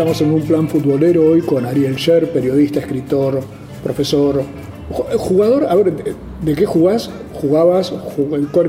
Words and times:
Estamos 0.00 0.22
en 0.22 0.32
un 0.32 0.40
plan 0.40 0.66
futbolero 0.66 1.26
hoy 1.26 1.42
con 1.42 1.66
Ariel 1.66 1.94
Sher, 1.96 2.32
periodista, 2.32 2.80
escritor, 2.80 3.42
profesor, 3.82 4.42
jugador. 5.18 5.66
A 5.68 5.74
ver, 5.74 6.16
¿de 6.40 6.54
qué 6.54 6.64
jugás? 6.64 7.10
¿Jugabas? 7.40 7.92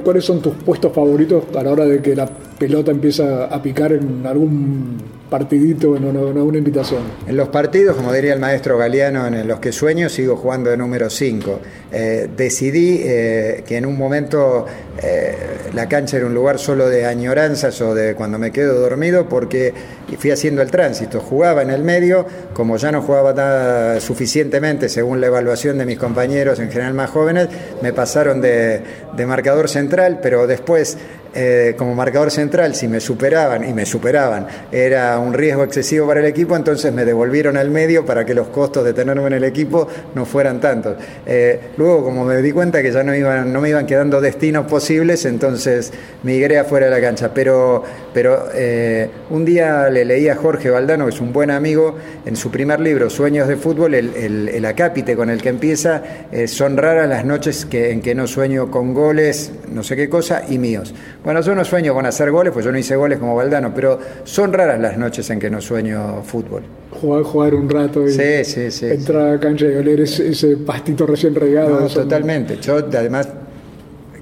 ¿Cuáles 0.03 0.23
son 0.23 0.41
tus 0.41 0.53
puestos 0.53 0.93
favoritos 0.93 1.43
a 1.55 1.63
la 1.63 1.71
hora 1.71 1.85
de 1.85 2.01
que 2.01 2.15
la 2.15 2.27
pelota 2.57 2.91
empieza 2.91 3.45
a 3.45 3.61
picar 3.61 3.91
en 3.91 4.25
algún 4.25 4.97
partidito, 5.31 5.95
en 5.95 6.05
una, 6.05 6.57
invitación? 6.57 6.99
En 7.25 7.37
los 7.37 7.47
partidos, 7.47 7.95
como 7.95 8.13
diría 8.13 8.33
el 8.33 8.39
maestro 8.39 8.77
Galeano, 8.77 9.25
en 9.25 9.47
los 9.47 9.59
que 9.59 9.71
sueño, 9.71 10.09
sigo 10.09 10.35
jugando 10.35 10.69
de 10.69 10.77
número 10.77 11.09
5. 11.09 11.59
Eh, 11.91 12.29
decidí 12.37 13.01
eh, 13.03 13.63
que 13.65 13.77
en 13.77 13.85
un 13.85 13.97
momento 13.97 14.65
eh, 15.01 15.35
la 15.73 15.89
cancha 15.89 16.17
era 16.17 16.25
un 16.25 16.33
lugar 16.33 16.59
solo 16.59 16.87
de 16.87 17.05
añoranzas 17.05 17.81
o 17.81 17.95
de 17.95 18.13
cuando 18.13 18.37
me 18.37 18.51
quedo 18.51 18.79
dormido, 18.79 19.27
porque 19.27 19.73
fui 20.19 20.31
haciendo 20.31 20.61
el 20.61 20.69
tránsito. 20.69 21.19
Jugaba 21.21 21.61
en 21.61 21.69
el 21.69 21.83
medio, 21.83 22.25
como 22.53 22.77
ya 22.77 22.91
no 22.91 23.01
jugaba 23.01 23.33
nada 23.33 23.99
suficientemente, 24.01 24.89
según 24.89 25.21
la 25.21 25.27
evaluación 25.27 25.77
de 25.77 25.85
mis 25.85 25.97
compañeros, 25.97 26.59
en 26.59 26.69
general 26.69 26.93
más 26.93 27.09
jóvenes, 27.09 27.47
me 27.81 27.93
pasaron 27.93 28.41
de, 28.41 28.60
de 28.61 29.25
marcador 29.25 29.69
central, 29.69 30.19
pero 30.21 30.47
después 30.47 30.97
eh, 31.33 31.75
como 31.77 31.95
marcador 31.95 32.29
central, 32.29 32.75
si 32.75 32.89
me 32.89 32.99
superaban, 32.99 33.67
y 33.67 33.73
me 33.73 33.85
superaban, 33.85 34.47
era 34.69 35.17
un 35.17 35.33
riesgo 35.33 35.63
excesivo 35.63 36.05
para 36.05 36.19
el 36.19 36.25
equipo, 36.25 36.57
entonces 36.57 36.91
me 36.91 37.05
devolvieron 37.05 37.55
al 37.55 37.69
medio 37.69 38.05
para 38.05 38.25
que 38.25 38.33
los 38.33 38.49
costos 38.49 38.83
de 38.83 38.93
tenerme 38.93 39.27
en 39.27 39.33
el 39.33 39.45
equipo 39.45 39.87
no 40.13 40.25
fueran 40.25 40.59
tantos. 40.59 40.97
Eh, 41.25 41.71
luego, 41.77 42.03
como 42.03 42.25
me 42.25 42.41
di 42.41 42.51
cuenta 42.51 42.81
que 42.81 42.91
ya 42.91 43.01
no, 43.03 43.15
iban, 43.15 43.53
no 43.53 43.61
me 43.61 43.69
iban 43.69 43.85
quedando 43.85 44.19
destinos 44.19 44.65
posibles, 44.67 45.23
entonces 45.23 45.93
migré 46.23 46.59
afuera 46.59 46.87
de 46.87 46.91
la 46.91 46.99
cancha. 46.99 47.33
Pero, 47.33 47.81
pero 48.13 48.49
eh, 48.53 49.09
un 49.29 49.45
día 49.45 49.89
le 49.89 50.03
leí 50.03 50.27
a 50.27 50.35
Jorge 50.35 50.69
Valdano, 50.69 51.05
que 51.05 51.11
es 51.11 51.21
un 51.21 51.31
buen 51.31 51.49
amigo, 51.49 51.95
en 52.25 52.35
su 52.35 52.51
primer 52.51 52.81
libro, 52.81 53.09
Sueños 53.09 53.47
de 53.47 53.55
Fútbol, 53.55 53.93
el, 53.93 54.49
el, 54.49 54.65
acápite 54.65 55.15
con 55.15 55.29
el 55.29 55.41
que 55.41 55.49
empieza, 55.49 56.03
son 56.47 56.77
raras 56.77 57.07
las 57.07 57.25
noches 57.25 57.65
que, 57.65 57.91
en 57.91 58.01
que 58.01 58.15
no 58.15 58.27
sueño 58.27 58.69
con 58.69 58.93
goles, 58.93 59.51
no 59.69 59.83
sé 59.83 59.95
qué 59.95 60.09
cosa, 60.09 60.43
y 60.49 60.57
míos. 60.57 60.93
Bueno, 61.23 61.41
yo 61.41 61.53
no 61.53 61.63
sueño 61.63 61.93
con 61.93 62.05
hacer 62.05 62.31
goles, 62.31 62.51
pues 62.51 62.65
yo 62.65 62.71
no 62.71 62.79
hice 62.79 62.95
goles 62.95 63.19
como 63.19 63.35
Valdano, 63.35 63.71
pero 63.73 63.99
son 64.23 64.51
raras 64.51 64.79
las 64.79 64.97
noches 64.97 65.29
en 65.29 65.39
que 65.39 65.49
no 65.49 65.61
sueño 65.61 66.23
fútbol. 66.23 66.63
Jugar, 66.99 67.23
jugar 67.23 67.55
un 67.55 67.69
rato 67.69 68.03
y 68.07 68.11
entrar 68.11 69.21
a 69.21 69.31
la 69.33 69.39
cancha 69.39 69.65
y 69.65 69.75
oler 69.75 70.01
ese, 70.01 70.57
pastito 70.57 71.05
recién 71.05 71.35
regado. 71.35 71.87
totalmente. 71.87 72.57
Yo 72.59 72.77
además 72.77 73.27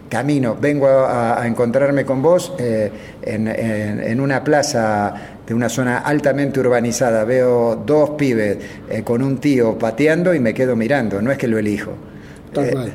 camino, 0.10 0.58
vengo 0.60 0.88
a, 0.88 1.46
encontrarme 1.46 2.04
con 2.04 2.22
vos 2.22 2.52
eh, 2.58 2.92
en, 3.22 4.20
una 4.20 4.44
plaza 4.44 5.14
de 5.48 5.54
una 5.54 5.70
zona 5.70 6.00
altamente 6.00 6.60
urbanizada. 6.60 7.24
Veo 7.24 7.76
dos 7.86 8.12
pibes 8.12 8.58
eh, 8.90 9.04
con 9.04 9.22
un 9.22 9.38
tío 9.38 9.78
pateando 9.78 10.34
y 10.34 10.40
me 10.40 10.54
quedo 10.54 10.76
mirando, 10.76 11.22
no 11.22 11.32
es 11.32 11.38
que 11.38 11.48
lo 11.48 11.58
elijo. 11.58 11.94
Tal 12.54 12.66
eh, 12.66 12.92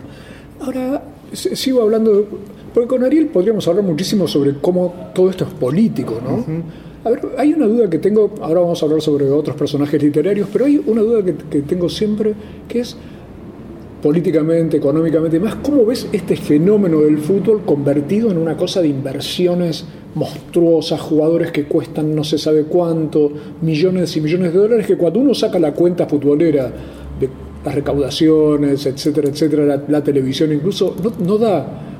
Ahora, 0.61 1.03
sigo 1.33 1.83
hablando 1.83 2.27
porque 2.75 2.89
con 2.89 3.05
Ariel 3.05 3.29
podríamos 3.29 3.67
hablar 3.69 3.85
muchísimo 3.85 4.27
sobre 4.27 4.55
cómo 4.55 4.93
todo 5.15 5.31
esto 5.31 5.45
es 5.45 5.51
político, 5.55 6.21
¿no? 6.23 6.45
A 7.05 7.11
ver, 7.11 7.21
hay 7.39 7.53
una 7.53 7.67
duda 7.67 7.89
que 7.89 7.99
tengo, 7.99 8.35
ahora 8.41 8.61
vamos 8.61 8.83
a 8.83 8.87
hablar 8.87 9.01
sobre 9.01 9.31
otros 9.31 9.55
personajes 9.57 10.03
literarios, 10.03 10.49
pero 10.53 10.65
hay 10.65 10.83
una 10.85 11.03
duda 11.03 11.23
que, 11.23 11.62
tengo 11.62 11.89
siempre, 11.89 12.35
que 12.67 12.81
es 12.81 12.97
políticamente, 14.03 14.79
económicamente, 14.79 15.39
más, 15.39 15.55
¿cómo 15.57 15.87
ves 15.87 16.09
este 16.12 16.35
fenómeno 16.35 17.03
del 17.03 17.19
fútbol 17.19 17.62
convertido 17.65 18.31
en 18.31 18.39
una 18.39 18.57
cosa 18.57 18.83
de 18.83 18.89
inversiones 18.89 19.85
monstruosas, 20.15 21.01
jugadores 21.01 21.53
que 21.53 21.65
cuestan 21.65 22.15
no 22.15 22.25
se 22.25 22.39
sabe 22.39 22.65
cuánto, 22.65 23.31
millones 23.61 24.17
y 24.17 24.21
millones 24.21 24.53
de 24.53 24.59
dólares, 24.59 24.87
que 24.87 24.97
cuando 24.97 25.21
uno 25.21 25.33
saca 25.33 25.61
la 25.61 25.73
cuenta 25.73 26.06
futbolera 26.06 26.73
de 27.21 27.29
las 27.65 27.75
recaudaciones, 27.75 28.85
etcétera, 28.85 29.29
etcétera, 29.29 29.85
la, 29.87 30.03
televisión 30.03 30.53
incluso, 30.53 30.97
no, 31.03 31.12
no 31.25 31.39
da 31.39 31.94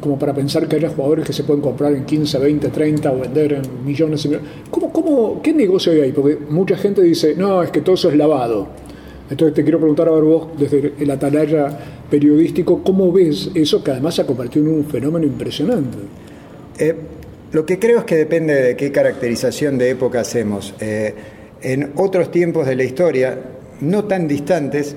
como 0.00 0.18
para 0.18 0.34
pensar 0.34 0.66
que 0.66 0.76
hay 0.76 0.86
jugadores 0.86 1.26
que 1.26 1.32
se 1.32 1.44
pueden 1.44 1.62
comprar 1.62 1.92
en 1.92 2.04
15, 2.04 2.38
20, 2.38 2.68
30 2.68 3.12
o 3.12 3.20
vender 3.20 3.52
en 3.52 3.84
millones 3.84 4.24
y 4.24 4.28
millones. 4.28 4.50
¿Cómo, 4.70 4.92
cómo, 4.92 5.42
¿Qué 5.42 5.52
negocio 5.52 5.92
hay 5.92 6.00
ahí? 6.00 6.12
Porque 6.12 6.38
mucha 6.48 6.76
gente 6.76 7.02
dice, 7.02 7.34
no, 7.36 7.62
es 7.62 7.70
que 7.70 7.80
todo 7.80 7.94
eso 7.94 8.10
es 8.10 8.16
lavado. 8.16 8.68
Entonces 9.30 9.54
te 9.54 9.62
quiero 9.62 9.78
preguntar 9.78 10.08
a 10.08 10.10
ver 10.10 10.24
vos, 10.24 10.48
desde 10.58 10.94
el 10.98 11.10
atalaya 11.10 11.78
periodístico, 12.10 12.82
¿cómo 12.82 13.12
ves 13.12 13.50
eso 13.54 13.84
que 13.84 13.92
además 13.92 14.16
se 14.16 14.22
ha 14.22 14.26
convertido 14.26 14.66
en 14.66 14.74
un 14.74 14.84
fenómeno 14.84 15.24
impresionante? 15.24 15.98
Eh, 16.78 16.96
lo 17.52 17.64
que 17.64 17.78
creo 17.78 18.00
es 18.00 18.04
que 18.04 18.16
depende 18.16 18.54
de 18.54 18.76
qué 18.76 18.90
caracterización 18.90 19.78
de 19.78 19.90
época 19.90 20.20
hacemos. 20.20 20.74
Eh, 20.80 21.14
en 21.62 21.92
otros 21.96 22.30
tiempos 22.30 22.66
de 22.66 22.74
la 22.74 22.84
historia, 22.84 23.38
no 23.80 24.04
tan 24.04 24.26
distantes, 24.26 24.96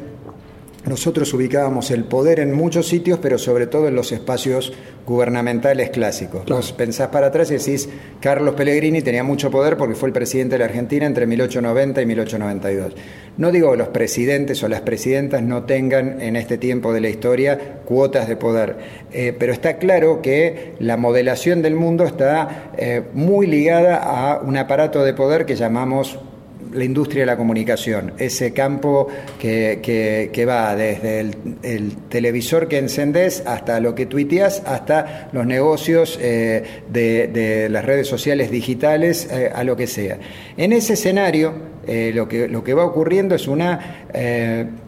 nosotros 0.85 1.33
ubicábamos 1.33 1.91
el 1.91 2.03
poder 2.03 2.39
en 2.39 2.53
muchos 2.53 2.88
sitios, 2.88 3.19
pero 3.21 3.38
sobre 3.38 3.67
todo 3.67 3.88
en 3.88 3.95
los 3.95 4.11
espacios 4.11 4.73
gubernamentales 5.05 5.89
clásicos. 5.89 6.45
Vos 6.45 6.71
pensás 6.73 7.09
para 7.09 7.27
atrás 7.27 7.51
y 7.51 7.55
decís, 7.55 7.89
Carlos 8.19 8.55
Pellegrini 8.55 9.01
tenía 9.01 9.23
mucho 9.23 9.49
poder 9.49 9.77
porque 9.77 9.95
fue 9.95 10.09
el 10.09 10.13
presidente 10.13 10.55
de 10.55 10.59
la 10.59 10.66
Argentina 10.66 11.05
entre 11.05 11.25
1890 11.25 12.01
y 12.01 12.05
1892. 12.05 12.94
No 13.38 13.51
digo 13.51 13.71
que 13.71 13.77
los 13.77 13.88
presidentes 13.89 14.61
o 14.63 14.67
las 14.67 14.81
presidentas 14.81 15.41
no 15.41 15.63
tengan 15.63 16.21
en 16.21 16.35
este 16.35 16.57
tiempo 16.57 16.94
de 16.94 17.01
la 17.01 17.09
historia 17.09 17.81
cuotas 17.85 18.27
de 18.27 18.35
poder, 18.35 18.77
eh, 19.11 19.35
pero 19.38 19.53
está 19.53 19.77
claro 19.77 20.21
que 20.21 20.75
la 20.79 20.97
modelación 20.97 21.61
del 21.61 21.75
mundo 21.75 22.03
está 22.03 22.71
eh, 22.77 23.03
muy 23.13 23.47
ligada 23.47 23.97
a 23.97 24.39
un 24.41 24.57
aparato 24.57 25.03
de 25.03 25.13
poder 25.13 25.45
que 25.45 25.55
llamamos 25.55 26.19
la 26.72 26.84
industria 26.84 27.24
de 27.24 27.25
la 27.25 27.38
comunicación, 27.38 28.13
ese 28.18 28.53
campo 28.53 29.07
que, 29.40 30.46
va 30.47 30.75
desde 30.75 31.19
el, 31.63 31.96
televisor 32.09 32.68
que 32.68 32.78
encendés 32.78 33.44
hasta 33.46 33.79
lo 33.79 33.96
que 33.96 34.06
tuiteas, 34.06 34.63
hasta 34.66 35.29
los 35.31 35.46
negocios 35.46 36.18
eh, 36.22 36.84
de, 36.90 37.68
las 37.69 37.85
redes 37.85 38.07
sociales 38.07 38.51
digitales, 38.51 39.28
eh, 39.31 39.51
a 39.53 39.63
lo 39.63 39.75
que 39.75 39.88
sea. 39.88 40.18
En 40.57 40.74
ese 40.74 40.94
escenario, 40.94 41.53
eh, 41.85 42.12
lo, 42.13 42.28
que, 42.28 42.47
lo 42.47 42.63
que 42.63 42.74
va 42.74 42.85
ocurriendo 42.85 43.35
es 43.35 43.47
una 43.47 44.07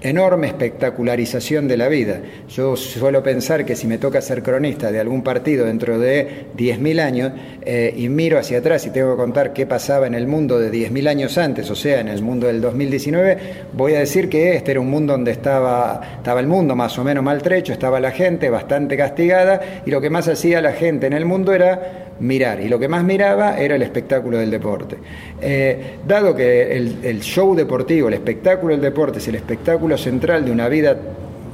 enorme 0.09 0.47
espectacularización 0.47 1.67
de 1.67 1.77
la 1.77 1.87
vida. 1.87 2.21
Yo 2.47 2.75
suelo 2.75 3.23
pensar 3.23 3.65
que 3.65 3.75
si 3.75 3.87
me 3.87 3.97
toca 3.97 4.21
ser 4.21 4.43
cronista 4.43 4.91
de 4.91 4.99
algún 4.99 5.23
partido 5.23 5.65
dentro 5.65 5.97
de 5.97 6.45
10.000 6.55 6.99
años 6.99 7.31
eh, 7.63 7.93
y 7.97 8.07
miro 8.09 8.37
hacia 8.37 8.59
atrás 8.59 8.85
y 8.85 8.91
tengo 8.91 9.11
que 9.11 9.17
contar 9.17 9.51
qué 9.51 9.65
pasaba 9.65 10.05
en 10.05 10.13
el 10.13 10.27
mundo 10.27 10.59
de 10.59 10.71
10.000 10.71 11.07
años 11.07 11.37
antes, 11.39 11.69
o 11.71 11.75
sea, 11.75 12.01
en 12.01 12.07
el 12.07 12.21
mundo 12.21 12.47
del 12.47 12.61
2019, 12.61 13.37
voy 13.73 13.95
a 13.95 13.99
decir 13.99 14.29
que 14.29 14.55
este 14.55 14.71
era 14.71 14.79
un 14.79 14.89
mundo 14.89 15.13
donde 15.13 15.31
estaba, 15.31 16.01
estaba 16.17 16.39
el 16.39 16.47
mundo 16.47 16.75
más 16.75 16.97
o 16.99 17.03
menos 17.03 17.23
maltrecho, 17.23 17.73
estaba 17.73 17.99
la 17.99 18.11
gente 18.11 18.49
bastante 18.49 18.95
castigada 18.95 19.81
y 19.85 19.89
lo 19.89 20.01
que 20.01 20.11
más 20.11 20.27
hacía 20.27 20.61
la 20.61 20.73
gente 20.73 21.07
en 21.07 21.13
el 21.13 21.25
mundo 21.25 21.51
era 21.51 22.05
mirar. 22.19 22.61
Y 22.61 22.69
lo 22.69 22.79
que 22.79 22.87
más 22.87 23.03
miraba 23.03 23.57
era 23.57 23.75
el 23.75 23.81
espectáculo 23.81 24.37
del 24.37 24.51
deporte. 24.51 24.97
Eh, 25.41 25.97
dado 26.07 26.35
que 26.35 26.75
el, 26.75 26.99
el, 27.03 27.21
show 27.21 27.55
deportivo, 27.55 28.07
el 28.07 28.13
espectáculo 28.13 28.73
del 28.73 28.81
deporte 28.81 29.19
es 29.19 29.27
el 29.27 29.35
espectáculo 29.35 29.94
central 29.97 30.45
de 30.45 30.51
una 30.51 30.67
vida 30.69 30.97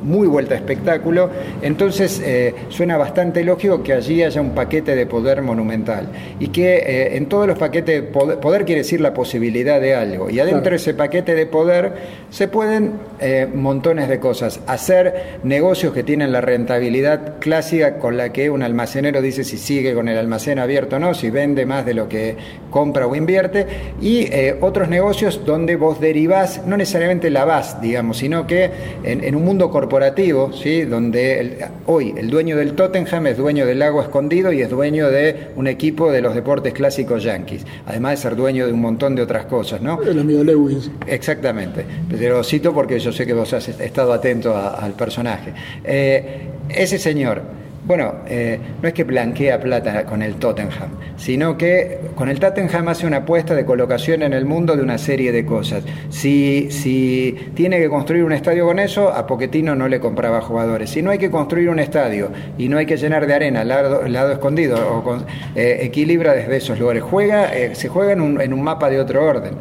muy 0.02 0.28
vuelta 0.28 0.56
a 0.56 0.58
espectáculo, 0.58 1.30
entonces 1.62 2.22
eh, 2.24 2.54
suena 2.70 2.98
bastante 2.98 3.44
lógico 3.44 3.84
que 3.84 3.94
allí 3.94 4.24
haya 4.24 4.42
un 4.42 4.52
paquete 4.52 4.96
de 4.96 5.06
poder 5.06 5.42
monumental 5.42 6.10
y 6.40 6.48
que 6.48 6.78
eh, 6.78 7.18
en 7.18 7.28
todos 7.28 7.48
los 7.48 7.58
paquetes, 7.58 8.02
poder, 8.04 8.40
poder, 8.40 8.66
quiere 8.66 8.82
decir 8.82 9.02
la 9.02 9.14
posibilidad 9.14 9.80
de 9.80 9.96
algo, 9.96 10.30
y 10.30 10.40
adentro 10.40 10.72
de 10.72 10.78
ese 10.78 10.94
paquete 10.94 11.36
de 11.36 11.46
poder 11.46 11.94
se 12.30 12.48
pueden 12.48 12.94
eh, 13.20 13.48
montones 13.54 14.10
de 14.10 14.20
cosas, 14.20 14.62
hacer 14.68 15.40
negocios 15.44 15.94
que 15.94 16.04
tienen 16.04 16.32
la 16.32 16.42
rentabilidad 16.42 17.40
clásica 17.40 17.98
con 17.98 18.18
la 18.18 18.32
que 18.32 18.50
un 18.50 18.64
almacenero 18.64 19.22
dice 19.22 19.44
si 19.44 19.58
sigue 19.58 19.94
con 19.94 20.08
el 20.08 20.18
almacén 20.18 20.60
abierto 20.60 20.96
o 20.96 21.00
no, 21.00 21.14
si 21.14 21.30
vende 21.30 21.66
más 21.66 21.86
de 21.86 21.94
lo 21.94 22.10
que 22.10 22.38
compra 22.70 23.08
o 23.08 23.16
invierte, 23.16 23.68
y 24.02 24.30
otros 24.62 24.90
negocios 24.90 25.42
donde 25.46 25.76
vos 25.76 26.00
derivás, 26.00 26.66
no 26.66 26.78
necesariamente 26.78 27.30
la 27.30 27.46
vas, 27.46 27.82
digamos, 27.82 28.18
sino 28.18 28.48
que 28.48 28.72
en, 29.04 29.24
en 29.24 29.36
un 29.36 29.46
mundo 29.46 29.70
corporativo, 29.70 29.91
corporativo, 29.92 30.54
¿sí? 30.54 30.84
donde 30.84 31.68
hoy 31.86 32.14
el 32.16 32.30
dueño 32.30 32.56
del 32.56 32.76
Tottenham 32.76 33.28
es 33.28 33.36
dueño 33.36 33.66
del 33.66 33.80
lago 33.80 34.02
escondido 34.02 34.54
y 34.54 34.62
es 34.62 34.70
dueño 34.70 35.10
de 35.10 35.50
un 35.58 35.68
equipo 35.68 36.10
de 36.10 36.22
los 36.22 36.34
deportes 36.34 36.74
clásicos 36.74 37.24
yankees, 37.24 37.66
además 37.86 38.12
de 38.12 38.18
ser 38.18 38.38
dueño 38.38 38.66
de 38.66 38.72
un 38.72 38.80
montón 38.80 39.16
de 39.16 39.22
otras 39.22 39.48
cosas. 39.48 39.82
¿no? 39.82 40.02
El 40.02 40.18
amigo 40.18 40.46
Lewis. 40.46 40.90
Exactamente, 41.06 41.86
te 42.10 42.30
lo 42.30 42.42
cito 42.42 42.74
porque 42.74 43.00
yo 43.00 43.12
sé 43.12 43.26
que 43.26 43.34
vos 43.34 43.52
has 43.52 43.68
estado 43.68 44.14
atento 44.14 44.56
al 44.56 44.94
personaje. 44.94 45.52
Eh, 45.84 46.40
ese 46.70 46.98
señor 46.98 47.42
bueno, 47.84 48.14
eh, 48.28 48.60
no 48.82 48.88
es 48.88 48.94
que 48.94 49.04
blanquea 49.04 49.60
plata 49.60 50.06
con 50.06 50.22
el 50.22 50.36
Tottenham, 50.36 50.90
sino 51.18 51.58
que 51.58 52.00
con 52.14 52.30
el 52.30 52.40
Tottenham 52.40 52.88
hace 52.90 53.08
una 53.08 53.18
apuesta 53.18 53.56
de 53.56 53.66
colocación 53.66 54.22
en 54.22 54.34
el 54.34 54.46
mundo 54.46 54.76
de 54.76 54.84
una 54.84 55.00
serie 55.00 55.32
de 55.32 55.46
cosas. 55.46 55.84
Si, 56.10 56.70
si 56.70 57.36
tiene 57.56 57.80
que 57.80 57.90
construir 57.90 58.24
un 58.24 58.34
estadio 58.34 58.68
con 58.68 58.78
eso, 58.78 59.10
a 59.10 59.26
Poquetino 59.26 59.76
no 59.76 59.88
le 59.88 60.00
compraba 60.00 60.42
jugadores. 60.42 60.92
Si 60.92 61.02
no 61.02 61.10
hay 61.10 61.18
que 61.18 61.32
construir 61.32 61.70
un 61.70 61.80
estadio 61.80 62.30
y 62.58 62.70
no 62.70 62.78
hay 62.78 62.86
que 62.86 62.98
llenar 62.98 63.26
de 63.26 63.34
arena 63.34 63.64
el 63.64 63.70
lado, 63.70 64.08
lado 64.08 64.32
escondido, 64.32 64.78
o 64.78 65.18
eh, 65.56 65.80
equilibra 65.82 66.34
desde 66.34 66.58
esos 66.58 66.80
lugares. 66.80 67.02
Juega, 67.02 67.56
eh, 67.56 67.74
se 67.74 67.88
juega 67.88 68.14
en 68.14 68.22
un, 68.22 68.40
en 68.40 68.54
un, 68.54 68.62
mapa 68.62 68.92
de 68.92 69.00
otro 69.00 69.26
orden. 69.26 69.56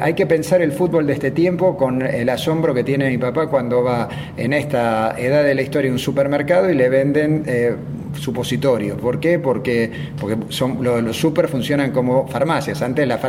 hay 0.00 0.14
que 0.14 0.26
pensar 0.26 0.60
el 0.60 0.72
fútbol 0.72 1.06
de 1.06 1.12
este 1.12 1.30
tiempo 1.30 1.76
con 1.76 2.02
el 2.02 2.28
asombro 2.28 2.74
que 2.74 2.82
tiene 2.82 3.08
mi 3.08 3.18
papá 3.18 3.46
cuando 3.46 3.84
va 3.84 4.08
en 4.36 4.52
esta 4.52 5.14
edad 5.16 5.44
de 5.44 5.54
la 5.54 5.62
historia 5.62 5.88
a 5.88 5.92
un 5.92 6.00
supermercado 6.00 6.68
y 6.68 6.74
le 6.74 6.88
venden 6.88 7.27
eh, 7.46 7.74
supositorios. 8.18 9.00
¿Por 9.00 9.20
qué? 9.20 9.38
Porque, 9.38 9.90
porque 10.20 10.36
son, 10.48 10.82
los, 10.82 11.16
super 11.16 11.48
funcionan 11.48 11.92
como 11.92 12.26
farmacias. 12.28 12.82
Antes 12.82 13.06
la, 13.06 13.20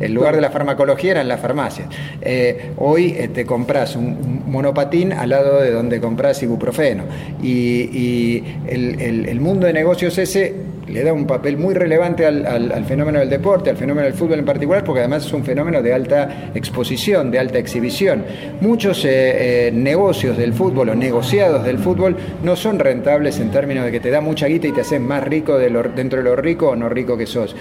el 0.00 0.12
lugar 0.12 0.34
de 0.34 0.40
la 0.40 0.50
farmacología 0.50 1.12
eran 1.12 1.28
las 1.28 1.40
farmacias. 1.40 1.88
Eh, 2.20 2.72
hoy 2.76 3.14
eh, 3.16 3.28
te 3.28 3.44
compras 3.44 3.96
un, 3.96 4.42
monopatín 4.46 5.12
al 5.12 5.30
lado 5.30 5.60
de 5.60 5.70
donde 5.70 6.00
compras 6.00 6.42
ibuprofeno. 6.42 7.04
Y, 7.42 8.44
el 8.68 9.40
mundo 9.40 9.66
de 9.66 9.72
negocios 9.72 10.18
ese 10.18 10.54
le 10.88 11.02
da 11.02 11.12
un 11.12 11.26
papel 11.26 11.56
muy 11.56 11.74
relevante 11.74 12.26
al, 12.26 12.84
fenómeno 12.86 13.18
del 13.18 13.28
deporte, 13.28 13.70
al 13.70 13.76
fenómeno 13.76 14.06
del 14.06 14.14
fútbol 14.14 14.38
en 14.38 14.44
particular, 14.44 14.84
porque 14.84 15.00
además 15.00 15.26
es 15.26 15.32
un 15.32 15.44
fenómeno 15.44 15.82
de 15.82 15.92
alta 15.92 16.50
exposición, 16.54 17.30
de 17.30 17.38
alta 17.38 17.58
exhibición. 17.58 18.24
Muchos 18.60 19.04
eh, 19.04 19.68
eh, 19.68 19.70
negocios 19.72 20.36
del 20.36 20.52
fútbol 20.52 20.90
o 20.90 20.94
negociados 20.94 21.64
del 21.64 21.78
fútbol 21.78 22.16
no 22.42 22.56
son 22.56 22.78
rentables 22.78 23.38
en 23.40 23.50
términos 23.50 23.84
de 23.84 23.92
que 23.92 24.00
te 24.00 24.10
da 24.10 24.20
mucha 24.20 24.46
guita 24.46 24.68
y 24.68 24.72
te 24.72 24.80
haces 24.80 25.00
más 25.00 25.24
rico 25.24 25.58
de 25.58 25.68
dentro 25.94 26.18
de 26.18 26.24
lo 26.24 26.36
rico 26.36 26.70
o 26.70 26.76
no 26.76 26.88
rico 26.88 27.16
que 27.16 27.26
sos 27.26 27.54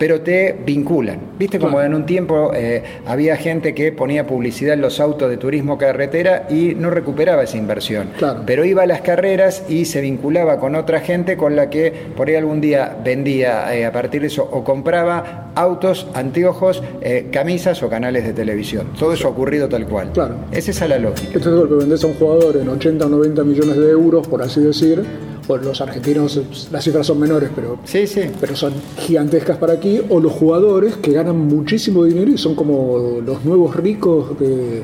pero 0.00 0.22
te 0.22 0.58
vinculan. 0.64 1.20
¿Viste 1.38 1.58
como 1.58 1.82
en 1.82 1.92
un 1.92 2.06
tiempo 2.06 2.52
eh, 2.54 2.82
había 3.04 3.36
gente 3.36 3.74
que 3.74 3.92
ponía 3.92 4.26
publicidad 4.26 4.72
en 4.72 4.80
los 4.80 4.98
autos 4.98 5.28
de 5.28 5.36
turismo 5.36 5.76
carretera 5.76 6.46
y 6.48 6.74
no 6.74 6.88
recuperaba 6.88 7.42
esa 7.42 7.58
inversión? 7.58 8.08
Pero 8.46 8.64
iba 8.64 8.84
a 8.84 8.86
las 8.86 9.02
carreras 9.02 9.62
y 9.68 9.84
se 9.84 10.00
vinculaba 10.00 10.58
con 10.58 10.74
otra 10.74 11.00
gente 11.00 11.36
con 11.36 11.54
la 11.54 11.68
que 11.68 11.92
por 12.16 12.28
ahí 12.28 12.36
algún 12.36 12.62
día 12.62 12.96
vendía 13.04 13.76
eh, 13.76 13.84
a 13.84 13.92
partir 13.92 14.22
de 14.22 14.28
eso 14.28 14.48
o 14.50 14.64
compraba 14.64 15.50
autos, 15.54 16.06
anteojos, 16.14 16.82
eh, 17.02 17.28
camisas 17.30 17.82
o 17.82 17.90
canales 17.90 18.24
de 18.24 18.32
televisión. 18.32 18.86
Todo 18.98 19.12
eso 19.12 19.28
ha 19.28 19.32
ocurrido 19.32 19.68
tal 19.68 19.86
cual. 19.86 20.12
Claro. 20.12 20.36
Esa 20.50 20.70
es 20.70 20.80
la 20.88 20.98
lógica. 20.98 21.36
Esto 21.36 21.50
es 21.50 21.56
lo 21.56 21.68
que 21.68 21.74
vendes 21.74 22.02
a 22.02 22.06
un 22.06 22.14
jugador 22.14 22.56
en 22.56 22.70
80 22.70 23.04
o 23.04 23.08
90 23.10 23.44
millones 23.44 23.76
de 23.76 23.90
euros, 23.90 24.26
por 24.26 24.40
así 24.40 24.62
decir 24.62 25.29
los 25.56 25.80
argentinos 25.80 26.40
las 26.70 26.84
cifras 26.84 27.06
son 27.06 27.18
menores, 27.18 27.50
pero, 27.54 27.78
sí, 27.84 28.06
sí. 28.06 28.22
pero 28.40 28.56
son 28.56 28.72
gigantescas 28.98 29.56
para 29.56 29.74
aquí, 29.74 30.00
o 30.08 30.20
los 30.20 30.32
jugadores 30.32 30.96
que 30.96 31.12
ganan 31.12 31.38
muchísimo 31.38 32.04
dinero 32.04 32.30
y 32.30 32.38
son 32.38 32.54
como 32.54 33.20
los 33.24 33.44
nuevos 33.44 33.74
ricos 33.76 34.38
de, 34.38 34.82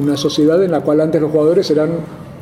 una 0.00 0.16
sociedad 0.16 0.62
en 0.64 0.70
la 0.70 0.80
cual 0.80 1.00
antes 1.00 1.20
los 1.20 1.30
jugadores 1.30 1.70
eran 1.70 1.90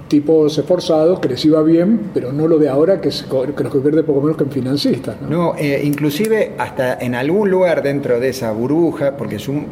tipos 0.09 0.57
esforzados, 0.59 1.21
que 1.21 1.29
les 1.29 1.45
iba 1.45 1.63
bien, 1.63 2.11
pero 2.13 2.33
no 2.33 2.49
lo 2.49 2.59
de 2.59 2.69
ahora, 2.69 3.01
que, 3.01 3.11
que 3.11 3.63
los 3.63 3.73
que 3.73 3.79
pierde 3.79 4.03
poco 4.03 4.21
menos 4.21 4.37
que 4.37 4.45
en 4.45 4.51
financistas. 4.51 5.17
No, 5.29 5.55
eh, 5.57 5.81
inclusive 5.85 6.53
hasta 6.59 6.95
en 6.95 7.15
algún 7.15 7.51
lugar 7.51 7.83
dentro 7.83 8.19
de 8.19 8.29
esa 8.31 8.51
burbuja, 8.53 9.17
porque 9.17 9.37
es 9.37 9.49
un, 9.49 9.67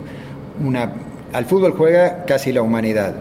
una, 0.64 0.92
al 1.32 1.44
fútbol 1.44 1.72
juega 1.72 2.24
casi 2.24 2.52
la 2.52 2.62
humanidad 2.62 3.14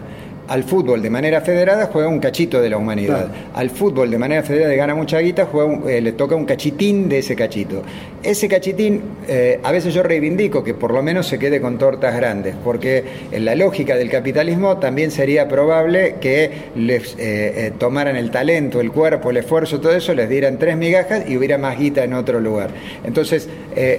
al 0.48 0.64
fútbol 0.64 1.02
de 1.02 1.10
manera 1.10 1.42
federada 1.42 1.86
juega 1.92 2.08
un 2.08 2.18
cachito 2.18 2.60
de 2.60 2.70
la 2.70 2.78
humanidad. 2.78 3.28
Al 3.54 3.70
fútbol 3.70 4.10
de 4.10 4.18
manera 4.18 4.42
federada 4.42 4.74
gana 4.74 4.94
mucha 4.94 5.18
guita, 5.18 5.46
juega 5.46 5.90
eh, 5.90 6.00
le 6.00 6.12
toca 6.12 6.34
un 6.34 6.46
cachitín 6.46 7.08
de 7.08 7.18
ese 7.18 7.36
cachito. 7.36 7.82
Ese 8.22 8.48
cachitín, 8.48 9.02
eh, 9.28 9.60
a 9.62 9.70
veces 9.70 9.92
yo 9.92 10.02
reivindico 10.02 10.64
que 10.64 10.74
por 10.74 10.92
lo 10.92 11.02
menos 11.02 11.26
se 11.26 11.38
quede 11.38 11.60
con 11.60 11.78
tortas 11.78 12.16
grandes, 12.16 12.54
porque 12.64 13.04
en 13.30 13.44
la 13.44 13.54
lógica 13.54 13.96
del 13.96 14.10
capitalismo 14.10 14.78
también 14.78 15.10
sería 15.10 15.46
probable 15.48 16.16
que 16.20 16.50
les 16.74 17.14
eh, 17.18 17.72
tomaran 17.78 18.16
el 18.16 18.30
talento, 18.30 18.80
el 18.80 18.90
cuerpo, 18.90 19.30
el 19.30 19.36
esfuerzo, 19.36 19.80
todo 19.80 19.92
eso, 19.92 20.14
les 20.14 20.28
dieran 20.28 20.58
tres 20.58 20.76
migajas 20.76 21.28
y 21.28 21.36
hubiera 21.36 21.58
más 21.58 21.78
guita 21.78 22.04
en 22.04 22.14
otro 22.14 22.40
lugar. 22.40 22.70
Entonces, 23.04 23.48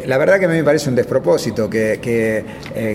la 0.05 0.17
verdad 0.17 0.39
que 0.39 0.45
a 0.45 0.47
mí 0.49 0.55
me 0.55 0.63
parece 0.63 0.89
un 0.89 0.95
despropósito 0.95 1.69
que, 1.69 2.43